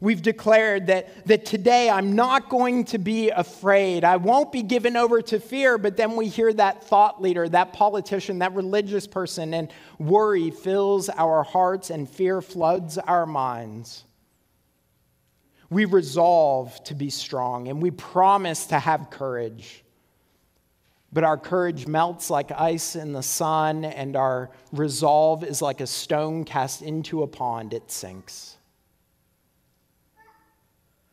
We've 0.00 0.20
declared 0.20 0.88
that, 0.88 1.26
that 1.26 1.46
today 1.46 1.88
I'm 1.88 2.14
not 2.14 2.48
going 2.48 2.84
to 2.86 2.98
be 2.98 3.30
afraid. 3.30 4.04
I 4.04 4.16
won't 4.16 4.52
be 4.52 4.62
given 4.62 4.96
over 4.96 5.22
to 5.22 5.40
fear. 5.40 5.78
But 5.78 5.96
then 5.96 6.16
we 6.16 6.28
hear 6.28 6.52
that 6.52 6.84
thought 6.84 7.22
leader, 7.22 7.48
that 7.48 7.72
politician, 7.72 8.40
that 8.40 8.54
religious 8.54 9.06
person, 9.06 9.54
and 9.54 9.72
worry 9.98 10.50
fills 10.50 11.08
our 11.08 11.42
hearts 11.42 11.90
and 11.90 12.08
fear 12.08 12.42
floods 12.42 12.98
our 12.98 13.26
minds. 13.26 14.04
We 15.70 15.84
resolve 15.84 16.82
to 16.84 16.94
be 16.94 17.10
strong 17.10 17.68
and 17.68 17.82
we 17.82 17.90
promise 17.90 18.66
to 18.66 18.78
have 18.78 19.10
courage. 19.10 19.82
But 21.12 21.24
our 21.24 21.38
courage 21.38 21.86
melts 21.86 22.28
like 22.28 22.52
ice 22.52 22.94
in 22.94 23.12
the 23.12 23.22
sun, 23.22 23.84
and 23.84 24.16
our 24.16 24.50
resolve 24.72 25.44
is 25.44 25.62
like 25.62 25.80
a 25.80 25.86
stone 25.86 26.44
cast 26.44 26.82
into 26.82 27.22
a 27.22 27.26
pond, 27.26 27.72
it 27.72 27.90
sinks. 27.90 28.55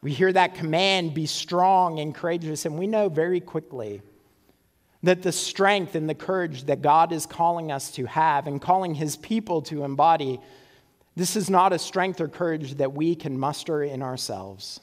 We 0.03 0.11
hear 0.11 0.33
that 0.33 0.55
command 0.55 1.13
be 1.13 1.25
strong 1.25 1.99
and 1.99 2.13
courageous, 2.13 2.65
and 2.65 2.77
we 2.77 2.87
know 2.87 3.07
very 3.07 3.39
quickly 3.39 4.01
that 5.01 5.21
the 5.21 5.31
strength 5.31 5.95
and 5.95 6.09
the 6.09 6.15
courage 6.15 6.65
that 6.65 6.81
God 6.81 7.13
is 7.13 7.25
calling 7.25 7.71
us 7.71 7.89
to 7.91 8.05
have 8.05 8.45
and 8.45 8.61
calling 8.61 8.95
his 8.95 9.15
people 9.15 9.61
to 9.63 9.85
embody, 9.85 10.41
this 11.15 11.37
is 11.37 11.49
not 11.49 11.71
a 11.71 11.79
strength 11.79 12.19
or 12.19 12.27
courage 12.27 12.75
that 12.75 12.91
we 12.91 13.15
can 13.15 13.39
muster 13.39 13.81
in 13.81 14.01
ourselves. 14.01 14.81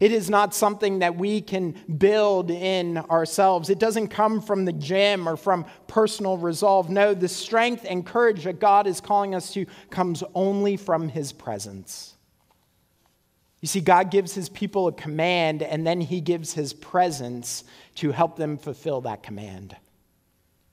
It 0.00 0.12
is 0.12 0.28
not 0.28 0.54
something 0.54 0.98
that 0.98 1.16
we 1.16 1.40
can 1.40 1.72
build 1.98 2.50
in 2.50 2.98
ourselves. 2.98 3.70
It 3.70 3.78
doesn't 3.78 4.08
come 4.08 4.42
from 4.42 4.66
the 4.66 4.72
gym 4.72 5.28
or 5.28 5.36
from 5.36 5.64
personal 5.86 6.36
resolve. 6.36 6.90
No, 6.90 7.14
the 7.14 7.26
strength 7.26 7.86
and 7.88 8.04
courage 8.04 8.44
that 8.44 8.60
God 8.60 8.86
is 8.86 9.00
calling 9.00 9.34
us 9.34 9.52
to 9.54 9.64
comes 9.88 10.22
only 10.34 10.76
from 10.76 11.08
His 11.08 11.32
presence. 11.32 12.16
You 13.60 13.68
see, 13.68 13.80
God 13.80 14.10
gives 14.10 14.34
his 14.34 14.48
people 14.48 14.86
a 14.88 14.92
command, 14.92 15.62
and 15.62 15.86
then 15.86 16.00
he 16.00 16.20
gives 16.20 16.54
his 16.54 16.72
presence 16.72 17.64
to 17.96 18.10
help 18.10 18.36
them 18.36 18.56
fulfill 18.56 19.02
that 19.02 19.22
command. 19.22 19.76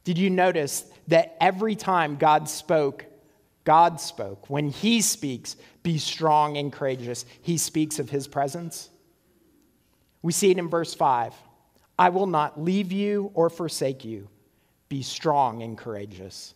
Did 0.06 0.18
you 0.18 0.30
notice 0.30 0.86
that 1.10 1.36
every 1.42 1.76
time 1.76 2.16
God 2.16 2.48
spoke, 2.48 3.06
God 3.66 4.00
spoke? 4.00 4.50
When 4.50 4.70
he 4.70 5.02
speaks, 5.02 5.58
be 5.84 5.98
strong 5.98 6.56
and 6.56 6.72
courageous, 6.72 7.26
he 7.42 7.58
speaks 7.58 8.00
of 8.00 8.10
his 8.10 8.26
presence. 8.26 8.90
We 10.22 10.32
see 10.32 10.52
it 10.52 10.58
in 10.58 10.70
verse 10.70 10.94
5 10.94 11.34
I 12.00 12.10
will 12.10 12.28
not 12.28 12.62
leave 12.62 12.92
you 12.92 13.32
or 13.34 13.50
forsake 13.50 14.06
you. 14.06 14.30
Be 14.88 15.02
strong 15.02 15.64
and 15.64 15.78
courageous. 15.78 16.54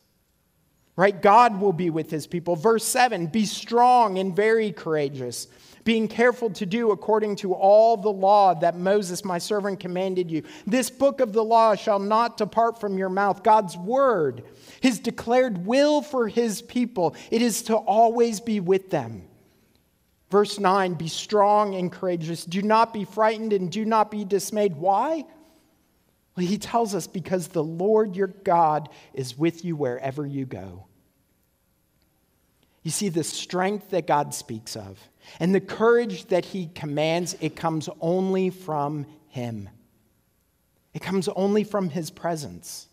Right? 0.95 1.19
God 1.19 1.59
will 1.59 1.73
be 1.73 1.89
with 1.89 2.11
his 2.11 2.27
people. 2.27 2.55
Verse 2.55 2.85
7 2.85 3.27
Be 3.27 3.45
strong 3.45 4.17
and 4.17 4.35
very 4.35 4.71
courageous, 4.71 5.47
being 5.83 6.07
careful 6.07 6.49
to 6.51 6.65
do 6.65 6.91
according 6.91 7.35
to 7.37 7.53
all 7.53 7.97
the 7.97 8.11
law 8.11 8.53
that 8.53 8.77
Moses, 8.77 9.25
my 9.25 9.37
servant, 9.37 9.79
commanded 9.79 10.29
you. 10.29 10.43
This 10.67 10.89
book 10.89 11.19
of 11.19 11.33
the 11.33 11.43
law 11.43 11.75
shall 11.75 11.99
not 11.99 12.37
depart 12.37 12.79
from 12.79 12.97
your 12.97 13.09
mouth. 13.09 13.43
God's 13.43 13.77
word, 13.77 14.43
his 14.79 14.99
declared 14.99 15.65
will 15.65 16.01
for 16.01 16.27
his 16.27 16.61
people, 16.61 17.15
it 17.29 17.41
is 17.41 17.63
to 17.63 17.75
always 17.75 18.39
be 18.39 18.59
with 18.59 18.89
them. 18.89 19.23
Verse 20.29 20.59
9 20.59 20.93
Be 20.93 21.07
strong 21.07 21.75
and 21.75 21.91
courageous. 21.91 22.45
Do 22.45 22.61
not 22.61 22.93
be 22.93 23.03
frightened 23.03 23.53
and 23.53 23.71
do 23.71 23.85
not 23.85 24.09
be 24.11 24.23
dismayed. 24.23 24.75
Why? 24.75 25.25
Well, 26.35 26.45
he 26.45 26.57
tells 26.57 26.95
us 26.95 27.07
because 27.07 27.49
the 27.49 27.63
Lord 27.63 28.15
your 28.15 28.27
God 28.27 28.89
is 29.13 29.37
with 29.37 29.65
you 29.65 29.75
wherever 29.75 30.25
you 30.25 30.45
go. 30.45 30.85
You 32.83 32.91
see, 32.91 33.09
the 33.09 33.23
strength 33.23 33.91
that 33.91 34.07
God 34.07 34.33
speaks 34.33 34.75
of 34.75 34.97
and 35.39 35.53
the 35.53 35.61
courage 35.61 36.25
that 36.25 36.45
he 36.45 36.69
commands, 36.73 37.35
it 37.41 37.55
comes 37.55 37.89
only 37.99 38.49
from 38.49 39.05
him. 39.29 39.69
It 40.93 41.01
comes 41.01 41.27
only 41.29 41.63
from 41.63 41.89
his 41.89 42.09
presence. 42.09 42.87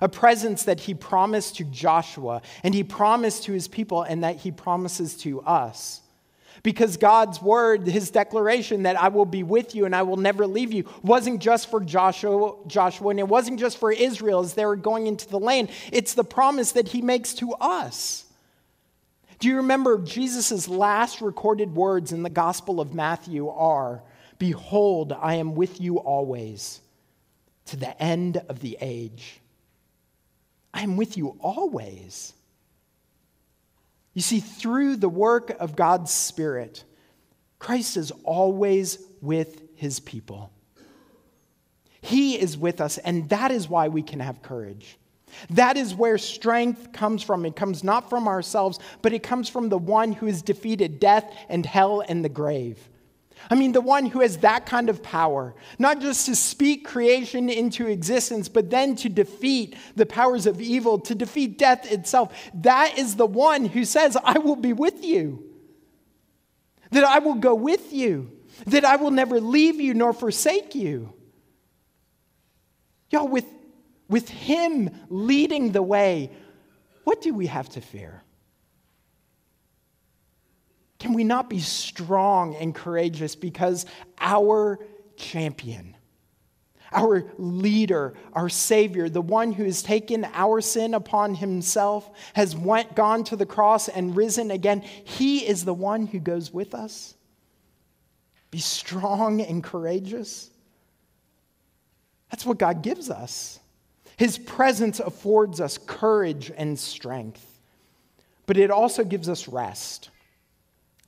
A 0.00 0.08
presence 0.08 0.64
that 0.64 0.80
he 0.80 0.94
promised 0.94 1.56
to 1.56 1.64
Joshua 1.64 2.42
and 2.62 2.74
he 2.74 2.82
promised 2.82 3.44
to 3.44 3.52
his 3.52 3.68
people 3.68 4.02
and 4.02 4.24
that 4.24 4.36
he 4.36 4.50
promises 4.50 5.16
to 5.18 5.40
us. 5.42 6.00
Because 6.62 6.96
God's 6.96 7.42
word, 7.42 7.86
his 7.86 8.10
declaration 8.10 8.84
that 8.84 8.98
I 8.98 9.08
will 9.08 9.26
be 9.26 9.42
with 9.42 9.74
you 9.74 9.84
and 9.84 9.94
I 9.94 10.02
will 10.02 10.16
never 10.16 10.46
leave 10.46 10.72
you, 10.72 10.84
wasn't 11.02 11.40
just 11.40 11.70
for 11.70 11.80
Joshua, 11.80 12.54
Joshua 12.66 13.10
and 13.10 13.18
it 13.18 13.28
wasn't 13.28 13.60
just 13.60 13.78
for 13.78 13.92
Israel 13.92 14.40
as 14.40 14.54
they 14.54 14.64
were 14.64 14.76
going 14.76 15.06
into 15.06 15.28
the 15.28 15.38
land. 15.38 15.70
It's 15.92 16.14
the 16.14 16.24
promise 16.24 16.72
that 16.72 16.88
he 16.88 17.02
makes 17.02 17.34
to 17.34 17.52
us. 17.54 18.24
Do 19.38 19.48
you 19.48 19.56
remember 19.56 19.98
Jesus' 19.98 20.68
last 20.68 21.20
recorded 21.20 21.74
words 21.74 22.12
in 22.12 22.22
the 22.22 22.30
Gospel 22.30 22.80
of 22.80 22.94
Matthew 22.94 23.48
are 23.48 24.02
Behold, 24.38 25.12
I 25.12 25.34
am 25.34 25.54
with 25.54 25.80
you 25.80 25.98
always 25.98 26.80
to 27.66 27.76
the 27.76 28.00
end 28.02 28.38
of 28.48 28.60
the 28.60 28.76
age. 28.80 29.40
I 30.72 30.82
am 30.82 30.96
with 30.96 31.16
you 31.16 31.36
always. 31.40 32.32
You 34.12 34.22
see, 34.22 34.40
through 34.40 34.96
the 34.96 35.08
work 35.08 35.50
of 35.60 35.76
God's 35.76 36.12
Spirit, 36.12 36.84
Christ 37.58 37.96
is 37.96 38.12
always 38.22 38.98
with 39.20 39.62
his 39.76 40.00
people. 40.00 40.52
He 42.00 42.38
is 42.38 42.58
with 42.58 42.80
us, 42.80 42.98
and 42.98 43.28
that 43.30 43.50
is 43.50 43.68
why 43.68 43.88
we 43.88 44.02
can 44.02 44.20
have 44.20 44.42
courage. 44.42 44.98
That 45.50 45.76
is 45.76 45.94
where 45.94 46.18
strength 46.18 46.92
comes 46.92 47.22
from. 47.22 47.44
It 47.44 47.56
comes 47.56 47.84
not 47.84 48.08
from 48.10 48.28
ourselves, 48.28 48.78
but 49.02 49.12
it 49.12 49.22
comes 49.22 49.48
from 49.48 49.68
the 49.68 49.78
one 49.78 50.12
who 50.12 50.26
has 50.26 50.42
defeated 50.42 51.00
death 51.00 51.30
and 51.48 51.64
hell 51.64 52.02
and 52.06 52.24
the 52.24 52.28
grave. 52.28 52.88
I 53.50 53.56
mean, 53.56 53.72
the 53.72 53.80
one 53.80 54.06
who 54.06 54.20
has 54.20 54.38
that 54.38 54.64
kind 54.64 54.88
of 54.88 55.02
power, 55.02 55.54
not 55.78 56.00
just 56.00 56.26
to 56.26 56.36
speak 56.36 56.86
creation 56.86 57.50
into 57.50 57.86
existence, 57.86 58.48
but 58.48 58.70
then 58.70 58.96
to 58.96 59.08
defeat 59.08 59.76
the 59.96 60.06
powers 60.06 60.46
of 60.46 60.60
evil, 60.60 60.98
to 61.00 61.14
defeat 61.14 61.58
death 61.58 61.90
itself. 61.90 62.34
That 62.54 62.98
is 62.98 63.16
the 63.16 63.26
one 63.26 63.66
who 63.66 63.84
says, 63.84 64.16
I 64.24 64.38
will 64.38 64.56
be 64.56 64.72
with 64.72 65.04
you, 65.04 65.44
that 66.90 67.04
I 67.04 67.18
will 67.18 67.34
go 67.34 67.54
with 67.54 67.92
you, 67.92 68.30
that 68.66 68.84
I 68.84 68.96
will 68.96 69.10
never 69.10 69.40
leave 69.40 69.80
you 69.80 69.92
nor 69.92 70.12
forsake 70.12 70.74
you. 70.74 71.12
Y'all, 73.10 73.28
with, 73.28 73.46
with 74.08 74.28
him 74.28 74.90
leading 75.08 75.72
the 75.72 75.82
way, 75.82 76.30
what 77.04 77.20
do 77.20 77.34
we 77.34 77.46
have 77.46 77.68
to 77.70 77.80
fear? 77.80 78.22
Can 80.98 81.12
we 81.12 81.24
not 81.24 81.50
be 81.50 81.60
strong 81.60 82.54
and 82.56 82.74
courageous 82.74 83.36
because 83.36 83.84
our 84.18 84.78
champion, 85.16 85.96
our 86.92 87.30
leader, 87.36 88.14
our 88.32 88.48
Savior, 88.48 89.08
the 89.08 89.20
one 89.20 89.52
who 89.52 89.64
has 89.64 89.82
taken 89.82 90.24
our 90.32 90.60
sin 90.60 90.94
upon 90.94 91.34
himself, 91.34 92.10
has 92.34 92.56
went, 92.56 92.94
gone 92.94 93.24
to 93.24 93.36
the 93.36 93.46
cross 93.46 93.88
and 93.88 94.16
risen 94.16 94.50
again, 94.50 94.80
he 94.80 95.46
is 95.46 95.64
the 95.64 95.74
one 95.74 96.06
who 96.06 96.18
goes 96.18 96.52
with 96.52 96.74
us? 96.74 97.14
Be 98.50 98.58
strong 98.58 99.40
and 99.40 99.62
courageous. 99.62 100.48
That's 102.30 102.46
what 102.46 102.58
God 102.58 102.82
gives 102.82 103.10
us. 103.10 103.60
His 104.16 104.38
presence 104.38 105.00
affords 105.00 105.60
us 105.60 105.78
courage 105.78 106.52
and 106.56 106.78
strength, 106.78 107.60
but 108.46 108.56
it 108.56 108.70
also 108.70 109.04
gives 109.04 109.28
us 109.28 109.48
rest. 109.48 110.10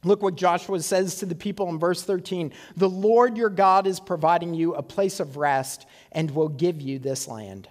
Look 0.05 0.23
what 0.23 0.37
Joshua 0.37 0.81
says 0.81 1.17
to 1.17 1.27
the 1.27 1.35
people 1.35 1.69
in 1.69 1.79
verse 1.79 2.03
13 2.03 2.53
The 2.77 2.89
Lord 2.89 3.37
your 3.37 3.51
God 3.51 3.87
is 3.87 4.01
providing 4.01 4.55
you 4.55 4.75
a 4.75 4.83
place 4.83 5.21
of 5.21 5.37
rest 5.37 5.87
and 6.13 6.31
will 6.31 6.49
give 6.49 6.81
you 6.81 6.99
this 6.99 7.27
land. 7.27 7.69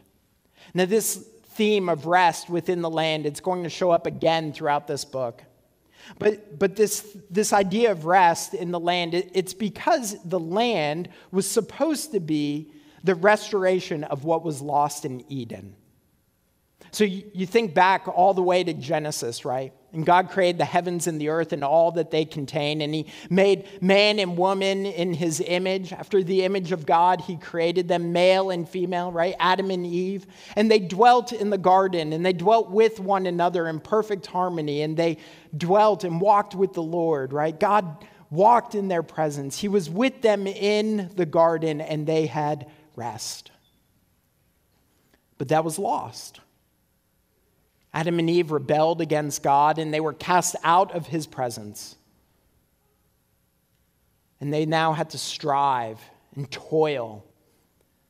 Now, 0.73 0.85
this 0.85 1.15
theme 1.51 1.87
of 1.87 2.05
rest 2.05 2.49
within 2.49 2.81
the 2.81 2.89
land, 2.89 3.25
it's 3.25 3.39
going 3.39 3.63
to 3.63 3.69
show 3.69 3.91
up 3.91 4.05
again 4.05 4.51
throughout 4.51 4.87
this 4.87 5.05
book. 5.05 5.43
But, 6.19 6.59
but 6.59 6.75
this, 6.75 7.17
this 7.29 7.53
idea 7.53 7.91
of 7.91 8.05
rest 8.05 8.53
in 8.53 8.71
the 8.71 8.79
land, 8.79 9.13
it, 9.13 9.31
it's 9.33 9.53
because 9.53 10.21
the 10.23 10.39
land 10.39 11.09
was 11.31 11.49
supposed 11.49 12.11
to 12.11 12.19
be 12.19 12.71
the 13.05 13.15
restoration 13.15 14.03
of 14.03 14.25
what 14.25 14.43
was 14.43 14.61
lost 14.61 15.05
in 15.05 15.23
Eden. 15.31 15.75
So 16.91 17.03
you, 17.03 17.23
you 17.33 17.45
think 17.45 17.73
back 17.73 18.07
all 18.07 18.33
the 18.33 18.41
way 18.41 18.63
to 18.63 18.73
Genesis, 18.73 19.45
right? 19.45 19.73
And 19.91 20.05
God 20.05 20.29
created 20.29 20.57
the 20.57 20.65
heavens 20.65 21.07
and 21.07 21.21
the 21.21 21.29
earth 21.29 21.53
and 21.53 21.63
all 21.63 21.91
that 21.93 22.09
they 22.09 22.25
contain. 22.25 22.81
And 22.81 22.93
He 22.93 23.07
made 23.29 23.67
man 23.81 24.17
and 24.17 24.37
woman 24.37 24.85
in 24.85 25.13
His 25.13 25.41
image. 25.45 25.93
After 25.93 26.23
the 26.23 26.43
image 26.43 26.71
of 26.71 26.85
God, 26.85 27.21
He 27.21 27.37
created 27.37 27.87
them 27.87 28.11
male 28.11 28.49
and 28.49 28.67
female, 28.67 29.11
right? 29.11 29.35
Adam 29.39 29.71
and 29.71 29.85
Eve. 29.85 30.25
And 30.55 30.71
they 30.71 30.79
dwelt 30.79 31.31
in 31.31 31.49
the 31.49 31.57
garden 31.57 32.11
and 32.11 32.25
they 32.25 32.33
dwelt 32.33 32.71
with 32.71 32.99
one 32.99 33.25
another 33.25 33.67
in 33.67 33.79
perfect 33.81 34.25
harmony. 34.25 34.81
And 34.81 34.97
they 34.97 35.17
dwelt 35.55 36.03
and 36.03 36.19
walked 36.19 36.55
with 36.55 36.73
the 36.73 36.83
Lord, 36.83 37.33
right? 37.33 37.57
God 37.57 38.05
walked 38.29 38.73
in 38.73 38.87
their 38.87 39.03
presence. 39.03 39.59
He 39.59 39.67
was 39.67 39.89
with 39.89 40.21
them 40.21 40.47
in 40.47 41.11
the 41.15 41.25
garden 41.25 41.81
and 41.81 42.07
they 42.07 42.25
had 42.25 42.67
rest. 42.95 43.51
But 45.38 45.49
that 45.49 45.63
was 45.63 45.77
lost. 45.77 46.39
Adam 47.93 48.19
and 48.19 48.29
Eve 48.29 48.51
rebelled 48.51 49.01
against 49.01 49.41
God 49.41 49.79
and 49.79 49.93
they 49.93 50.01
were 50.01 50.13
cast 50.13 50.55
out 50.63 50.93
of 50.93 51.08
his 51.08 51.27
presence. 51.27 51.95
And 54.41 54.53
they 54.53 54.65
now 54.65 54.93
had 54.93 55.12
to 55.12 55.17
strive 55.17 55.99
and 56.36 56.49
toil. 56.51 57.23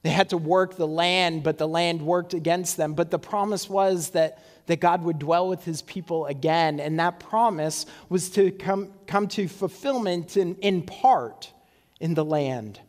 They 0.02 0.10
had 0.10 0.30
to 0.30 0.38
work 0.38 0.76
the 0.76 0.88
land, 0.88 1.43
but 1.43 1.58
the 1.58 1.67
land 1.67 2.02
worked 2.02 2.34
against 2.34 2.78
them. 2.78 2.93
But 2.93 3.12
the 3.12 3.19
promise 3.19 3.69
was 3.69 4.12
that, 4.12 4.43
that 4.65 4.80
God 4.80 5.04
would 5.04 5.19
dwell 5.19 5.48
with 5.48 5.63
his 5.63 5.82
people 5.82 6.26
again. 6.26 6.80
And 6.80 7.00
that 7.00 7.19
promise 7.19 7.86
was 8.10 8.30
to 8.32 8.52
come, 8.52 8.91
come 9.08 9.28
to 9.30 9.48
fulfillment 9.48 10.38
in, 10.38 10.56
in 10.58 10.82
part 10.84 11.52
in 12.00 12.13
the 12.13 12.26
land. 12.26 12.80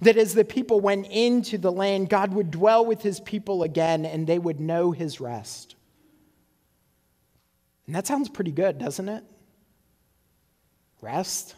That 0.00 0.16
as 0.16 0.34
the 0.34 0.44
people 0.44 0.80
went 0.80 1.06
into 1.08 1.58
the 1.58 1.72
land, 1.72 2.08
God 2.08 2.34
would 2.34 2.50
dwell 2.50 2.84
with 2.84 3.02
his 3.02 3.20
people 3.20 3.62
again 3.62 4.04
and 4.04 4.26
they 4.26 4.38
would 4.38 4.60
know 4.60 4.92
his 4.92 5.20
rest. 5.20 5.76
And 7.86 7.94
that 7.94 8.06
sounds 8.06 8.28
pretty 8.28 8.52
good, 8.52 8.78
doesn't 8.78 9.08
it? 9.08 9.24
Rest. 11.00 11.54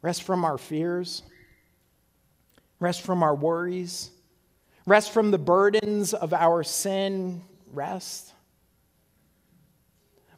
Rest 0.00 0.22
from 0.22 0.44
our 0.44 0.58
fears. 0.58 1.22
Rest 2.80 3.02
from 3.02 3.22
our 3.22 3.34
worries. 3.34 4.10
Rest 4.86 5.12
from 5.12 5.30
the 5.30 5.38
burdens 5.38 6.14
of 6.14 6.32
our 6.32 6.62
sin. 6.62 7.42
Rest. 7.72 8.32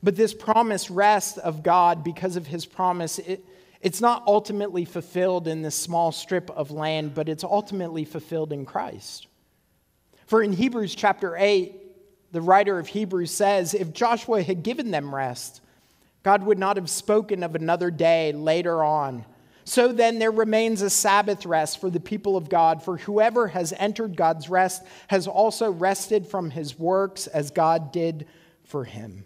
But 0.03 0.17
this 0.17 0.33
promise, 0.33 0.91
rest 0.91 1.39
of 1.39 1.63
God, 1.63 2.03
because 2.03 2.37
of 2.37 2.47
his 2.47 2.65
promise, 2.65 3.19
it, 3.19 3.45
it's 3.81 4.01
not 4.01 4.25
ultimately 4.27 4.85
fulfilled 4.85 5.49
in 5.49 5.63
this 5.63 5.75
small 5.75 6.13
strip 6.13 6.51
of 6.51 6.71
land, 6.71 7.15
but 7.15 7.29
it's 7.29 7.45
ultimately 7.45 8.05
fulfilled 8.05 8.53
in 8.53 8.67
Christ. 8.67 9.27
For 10.27 10.43
in 10.43 10.53
Hebrews 10.53 10.95
chapter 10.95 11.35
8, 11.37 11.75
the 12.33 12.41
writer 12.41 12.79
of 12.79 12.87
Hebrews 12.87 13.31
says 13.31 13.75
if 13.75 13.93
Joshua 13.93 14.43
had 14.43 14.63
given 14.63 14.91
them 14.91 15.15
rest, 15.15 15.63
God 16.23 16.45
would 16.45 16.59
not 16.59 16.77
have 16.77 16.91
spoken 16.91 17.43
of 17.43 17.55
another 17.55 17.91
day 17.91 18.33
later 18.33 18.85
on. 18.85 19.25
So 19.65 19.93
then, 19.93 20.19
there 20.19 20.31
remains 20.31 20.83
a 20.83 20.91
Sabbath 20.91 21.47
rest 21.47 21.81
for 21.81 21.91
the 21.91 22.01
people 22.01 22.37
of 22.37 22.49
God, 22.49 22.83
for 22.83 22.97
whoever 22.97 23.49
has 23.49 23.73
entered 23.77 24.17
God's 24.17 24.49
rest 24.49 24.83
has 25.09 25.27
also 25.27 25.71
rested 25.71 26.27
from 26.27 26.51
his 26.51 26.79
works 26.79 27.27
as 27.27 27.51
God 27.51 27.93
did 27.93 28.27
for 28.65 28.85
him. 28.85 29.25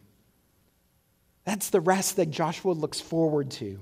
That's 1.44 1.70
the 1.70 1.80
rest 1.80 2.16
that 2.16 2.30
Joshua 2.30 2.72
looks 2.72 3.00
forward 3.00 3.50
to. 3.52 3.80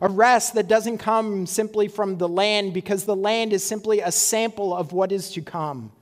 A 0.00 0.08
rest 0.08 0.54
that 0.54 0.68
doesn't 0.68 0.98
come 0.98 1.46
simply 1.46 1.88
from 1.88 2.18
the 2.18 2.28
land 2.28 2.74
because 2.74 3.04
the 3.04 3.16
land 3.16 3.52
is 3.52 3.64
simply 3.64 4.00
a 4.00 4.12
sample 4.12 4.76
of 4.76 4.92
what 4.92 5.12
is 5.12 5.30
to 5.32 5.42
come. 5.42 5.92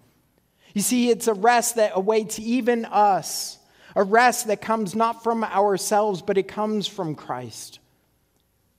You 0.74 0.82
see, 0.82 1.10
it's 1.10 1.28
a 1.28 1.34
rest 1.34 1.76
that 1.76 1.92
awaits 1.94 2.38
even 2.38 2.84
us, 2.86 3.58
a 3.94 4.02
rest 4.02 4.48
that 4.48 4.60
comes 4.60 4.96
not 4.96 5.22
from 5.22 5.44
ourselves, 5.44 6.20
but 6.20 6.36
it 6.36 6.48
comes 6.48 6.88
from 6.88 7.14
Christ 7.14 7.78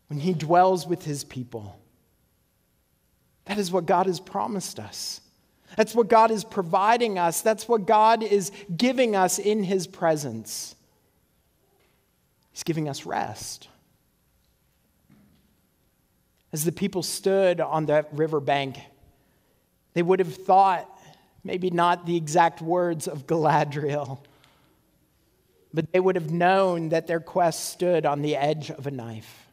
when 0.07 0.19
he 0.19 0.33
dwells 0.33 0.85
with 0.85 1.05
his 1.05 1.23
people. 1.23 1.79
That 3.45 3.57
is 3.57 3.71
what 3.71 3.85
God 3.85 4.07
has 4.07 4.19
promised 4.19 4.79
us. 4.79 5.21
That's 5.77 5.95
what 5.95 6.09
God 6.09 6.31
is 6.31 6.43
providing 6.43 7.17
us. 7.17 7.41
That's 7.41 7.67
what 7.67 7.85
God 7.85 8.23
is 8.23 8.51
giving 8.75 9.15
us 9.15 9.39
in 9.39 9.63
his 9.63 9.87
presence. 9.87 10.75
He's 12.51 12.63
giving 12.63 12.89
us 12.89 13.05
rest. 13.05 13.67
As 16.55 16.63
the 16.63 16.71
people 16.71 17.03
stood 17.03 17.59
on 17.59 17.87
that 17.87 18.07
riverbank, 18.13 18.77
they 19.93 20.01
would 20.01 20.19
have 20.19 20.33
thought, 20.33 20.89
maybe 21.43 21.69
not 21.69 22.05
the 22.05 22.15
exact 22.15 22.61
words 22.61 23.09
of 23.09 23.27
Galadriel, 23.27 24.19
but 25.73 25.91
they 25.91 25.99
would 25.99 26.15
have 26.15 26.31
known 26.31 26.87
that 26.95 27.07
their 27.07 27.19
quest 27.19 27.71
stood 27.71 28.05
on 28.05 28.21
the 28.21 28.37
edge 28.37 28.71
of 28.71 28.87
a 28.87 28.91
knife. 28.91 29.49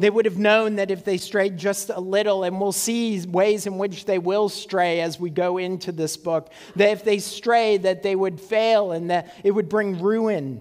They 0.00 0.10
would 0.10 0.24
have 0.24 0.36
known 0.36 0.74
that 0.74 0.90
if 0.90 1.04
they 1.04 1.16
strayed 1.16 1.56
just 1.56 1.90
a 1.90 2.00
little, 2.00 2.42
and 2.42 2.60
we'll 2.60 2.72
see 2.72 3.24
ways 3.24 3.64
in 3.64 3.78
which 3.78 4.04
they 4.04 4.18
will 4.18 4.48
stray 4.48 5.00
as 5.00 5.20
we 5.20 5.30
go 5.30 5.58
into 5.58 5.92
this 5.92 6.16
book, 6.16 6.52
that 6.74 6.90
if 6.90 7.04
they 7.04 7.20
stray, 7.20 7.76
that 7.76 8.02
they 8.02 8.16
would 8.16 8.40
fail 8.40 8.90
and 8.90 9.10
that 9.10 9.32
it 9.44 9.52
would 9.52 9.68
bring 9.68 10.02
ruin. 10.02 10.60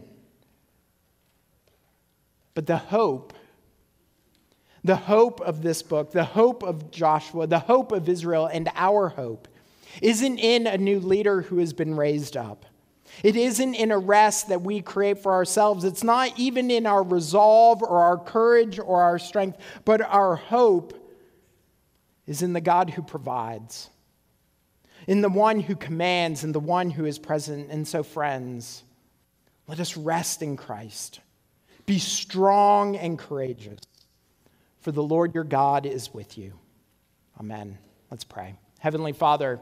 But 2.54 2.68
the 2.68 2.78
hope 2.78 3.34
the 4.88 4.96
hope 4.96 5.42
of 5.42 5.62
this 5.62 5.82
book, 5.82 6.12
the 6.12 6.24
hope 6.24 6.64
of 6.64 6.90
Joshua, 6.92 7.46
the 7.46 7.60
hope 7.60 7.92
of 7.92 8.08
Israel, 8.08 8.48
and 8.48 8.70
our 8.76 9.10
hope 9.10 9.50
isn't 10.02 10.38
in 10.38 10.66
a 10.66 10.78
new 10.78 11.00
leader 11.00 11.42
who 11.42 11.58
has 11.58 11.74
been 11.74 11.96
raised 11.96 12.38
up. 12.38 12.66
It 13.22 13.36
isn't 13.36 13.74
in 13.74 13.92
a 13.92 13.98
rest 13.98 14.48
that 14.48 14.62
we 14.62 14.82
create 14.82 15.20
for 15.20 15.34
ourselves. 15.34 15.84
It's 15.84 16.04
not 16.04 16.40
even 16.40 16.72
in 16.72 16.86
our 16.86 17.04
resolve 17.04 17.82
or 17.82 18.00
our 18.02 18.18
courage 18.18 18.80
or 18.80 19.02
our 19.02 19.20
strength, 19.20 19.58
but 19.84 20.02
our 20.02 20.38
hope 20.38 20.94
is 22.26 22.42
in 22.42 22.54
the 22.54 22.62
God 22.62 22.90
who 22.90 23.02
provides, 23.02 23.90
in 25.06 25.22
the 25.22 25.30
one 25.30 25.60
who 25.60 25.76
commands, 25.76 26.46
and 26.46 26.56
the 26.56 26.60
one 26.60 26.92
who 26.92 27.06
is 27.06 27.20
present. 27.20 27.72
And 27.72 27.86
so, 27.86 28.04
friends, 28.04 28.84
let 29.68 29.82
us 29.82 29.98
rest 29.98 30.42
in 30.42 30.56
Christ. 30.56 31.20
Be 31.86 32.00
strong 32.00 32.96
and 32.96 33.20
courageous 33.20 33.80
for 34.88 34.94
the 34.94 35.04
Lord 35.04 35.36
your 35.36 35.44
God 35.44 35.86
is 35.86 36.14
with 36.14 36.38
you. 36.38 36.54
Amen. 37.38 37.78
Let's 38.10 38.24
pray. 38.24 38.56
Heavenly 38.80 39.12
Father, 39.12 39.60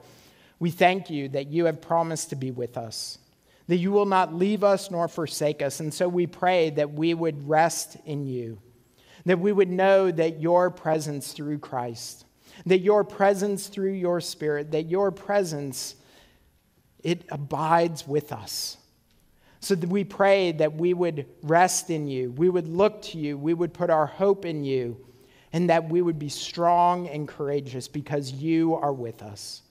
we 0.59 0.69
thank 0.69 1.09
you 1.09 1.29
that 1.29 1.47
you 1.47 1.65
have 1.65 1.81
promised 1.81 2.29
to 2.29 2.35
be 2.35 2.51
with 2.51 2.77
us, 2.77 3.17
that 3.65 3.77
you 3.77 3.91
will 3.91 4.05
not 4.05 4.35
leave 4.35 4.63
us 4.63 4.91
nor 4.91 5.07
forsake 5.07 5.63
us. 5.63 5.79
And 5.79 5.91
so 5.91 6.07
we 6.07 6.27
pray 6.27 6.69
that 6.69 6.93
we 6.93 7.15
would 7.15 7.49
rest 7.49 7.97
in 8.05 8.27
you, 8.27 8.59
that 9.25 9.39
we 9.39 9.51
would 9.51 9.71
know 9.71 10.11
that 10.11 10.41
your 10.41 10.69
presence 10.69 11.31
through 11.31 11.57
Christ, 11.57 12.25
that 12.67 12.81
your 12.81 13.03
presence 13.03 13.65
through 13.65 13.93
your 13.93 14.21
Spirit, 14.21 14.73
that 14.73 14.91
your 14.91 15.09
presence, 15.09 15.95
it 17.03 17.25
abides 17.29 18.07
with 18.07 18.31
us. 18.31 18.77
So 19.59 19.73
that 19.73 19.89
we 19.89 20.03
pray 20.03 20.51
that 20.51 20.75
we 20.75 20.93
would 20.93 21.25
rest 21.41 21.89
in 21.89 22.07
you, 22.07 22.29
we 22.29 22.47
would 22.47 22.67
look 22.67 23.01
to 23.01 23.17
you, 23.17 23.39
we 23.39 23.55
would 23.55 23.73
put 23.73 23.89
our 23.89 24.05
hope 24.05 24.45
in 24.45 24.63
you 24.63 25.03
and 25.55 25.69
that 25.69 25.87
we 25.87 26.01
would 26.01 26.19
be 26.19 26.27
strong 26.27 27.07
and 27.07 27.29
courageous 27.29 27.87
because 27.87 28.29
you 28.29 28.75
are 28.75 28.91
with 28.91 29.21
us. 29.21 29.61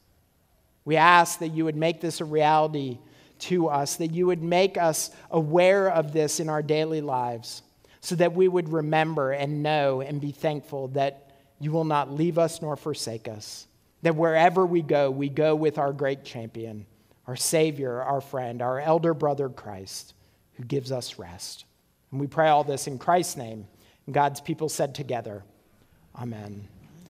We 0.86 0.96
ask 0.96 1.40
that 1.40 1.50
you 1.50 1.66
would 1.66 1.76
make 1.76 2.00
this 2.00 2.22
a 2.22 2.24
reality 2.24 3.00
to 3.40 3.68
us, 3.68 3.96
that 3.96 4.14
you 4.14 4.26
would 4.26 4.42
make 4.42 4.78
us 4.78 5.10
aware 5.30 5.90
of 5.90 6.14
this 6.14 6.40
in 6.40 6.48
our 6.48 6.62
daily 6.62 7.02
lives, 7.02 7.60
so 8.00 8.14
that 8.14 8.32
we 8.32 8.48
would 8.48 8.70
remember 8.70 9.32
and 9.32 9.62
know 9.62 10.00
and 10.00 10.22
be 10.22 10.32
thankful 10.32 10.88
that 10.88 11.32
you 11.60 11.70
will 11.70 11.84
not 11.84 12.10
leave 12.10 12.38
us 12.38 12.62
nor 12.62 12.76
forsake 12.76 13.28
us. 13.28 13.66
That 14.00 14.16
wherever 14.16 14.64
we 14.64 14.80
go, 14.80 15.10
we 15.10 15.28
go 15.28 15.54
with 15.54 15.76
our 15.76 15.92
great 15.92 16.24
champion, 16.24 16.86
our 17.26 17.36
Savior, 17.36 18.00
our 18.00 18.22
friend, 18.22 18.62
our 18.62 18.80
elder 18.80 19.12
brother 19.12 19.50
Christ, 19.50 20.14
who 20.54 20.64
gives 20.64 20.90
us 20.90 21.18
rest. 21.18 21.66
And 22.10 22.18
we 22.18 22.26
pray 22.26 22.48
all 22.48 22.64
this 22.64 22.86
in 22.86 22.96
Christ's 22.96 23.36
name. 23.36 23.66
And 24.06 24.14
God's 24.14 24.40
people 24.40 24.70
said 24.70 24.94
together, 24.94 25.44
Amen. 26.16 26.73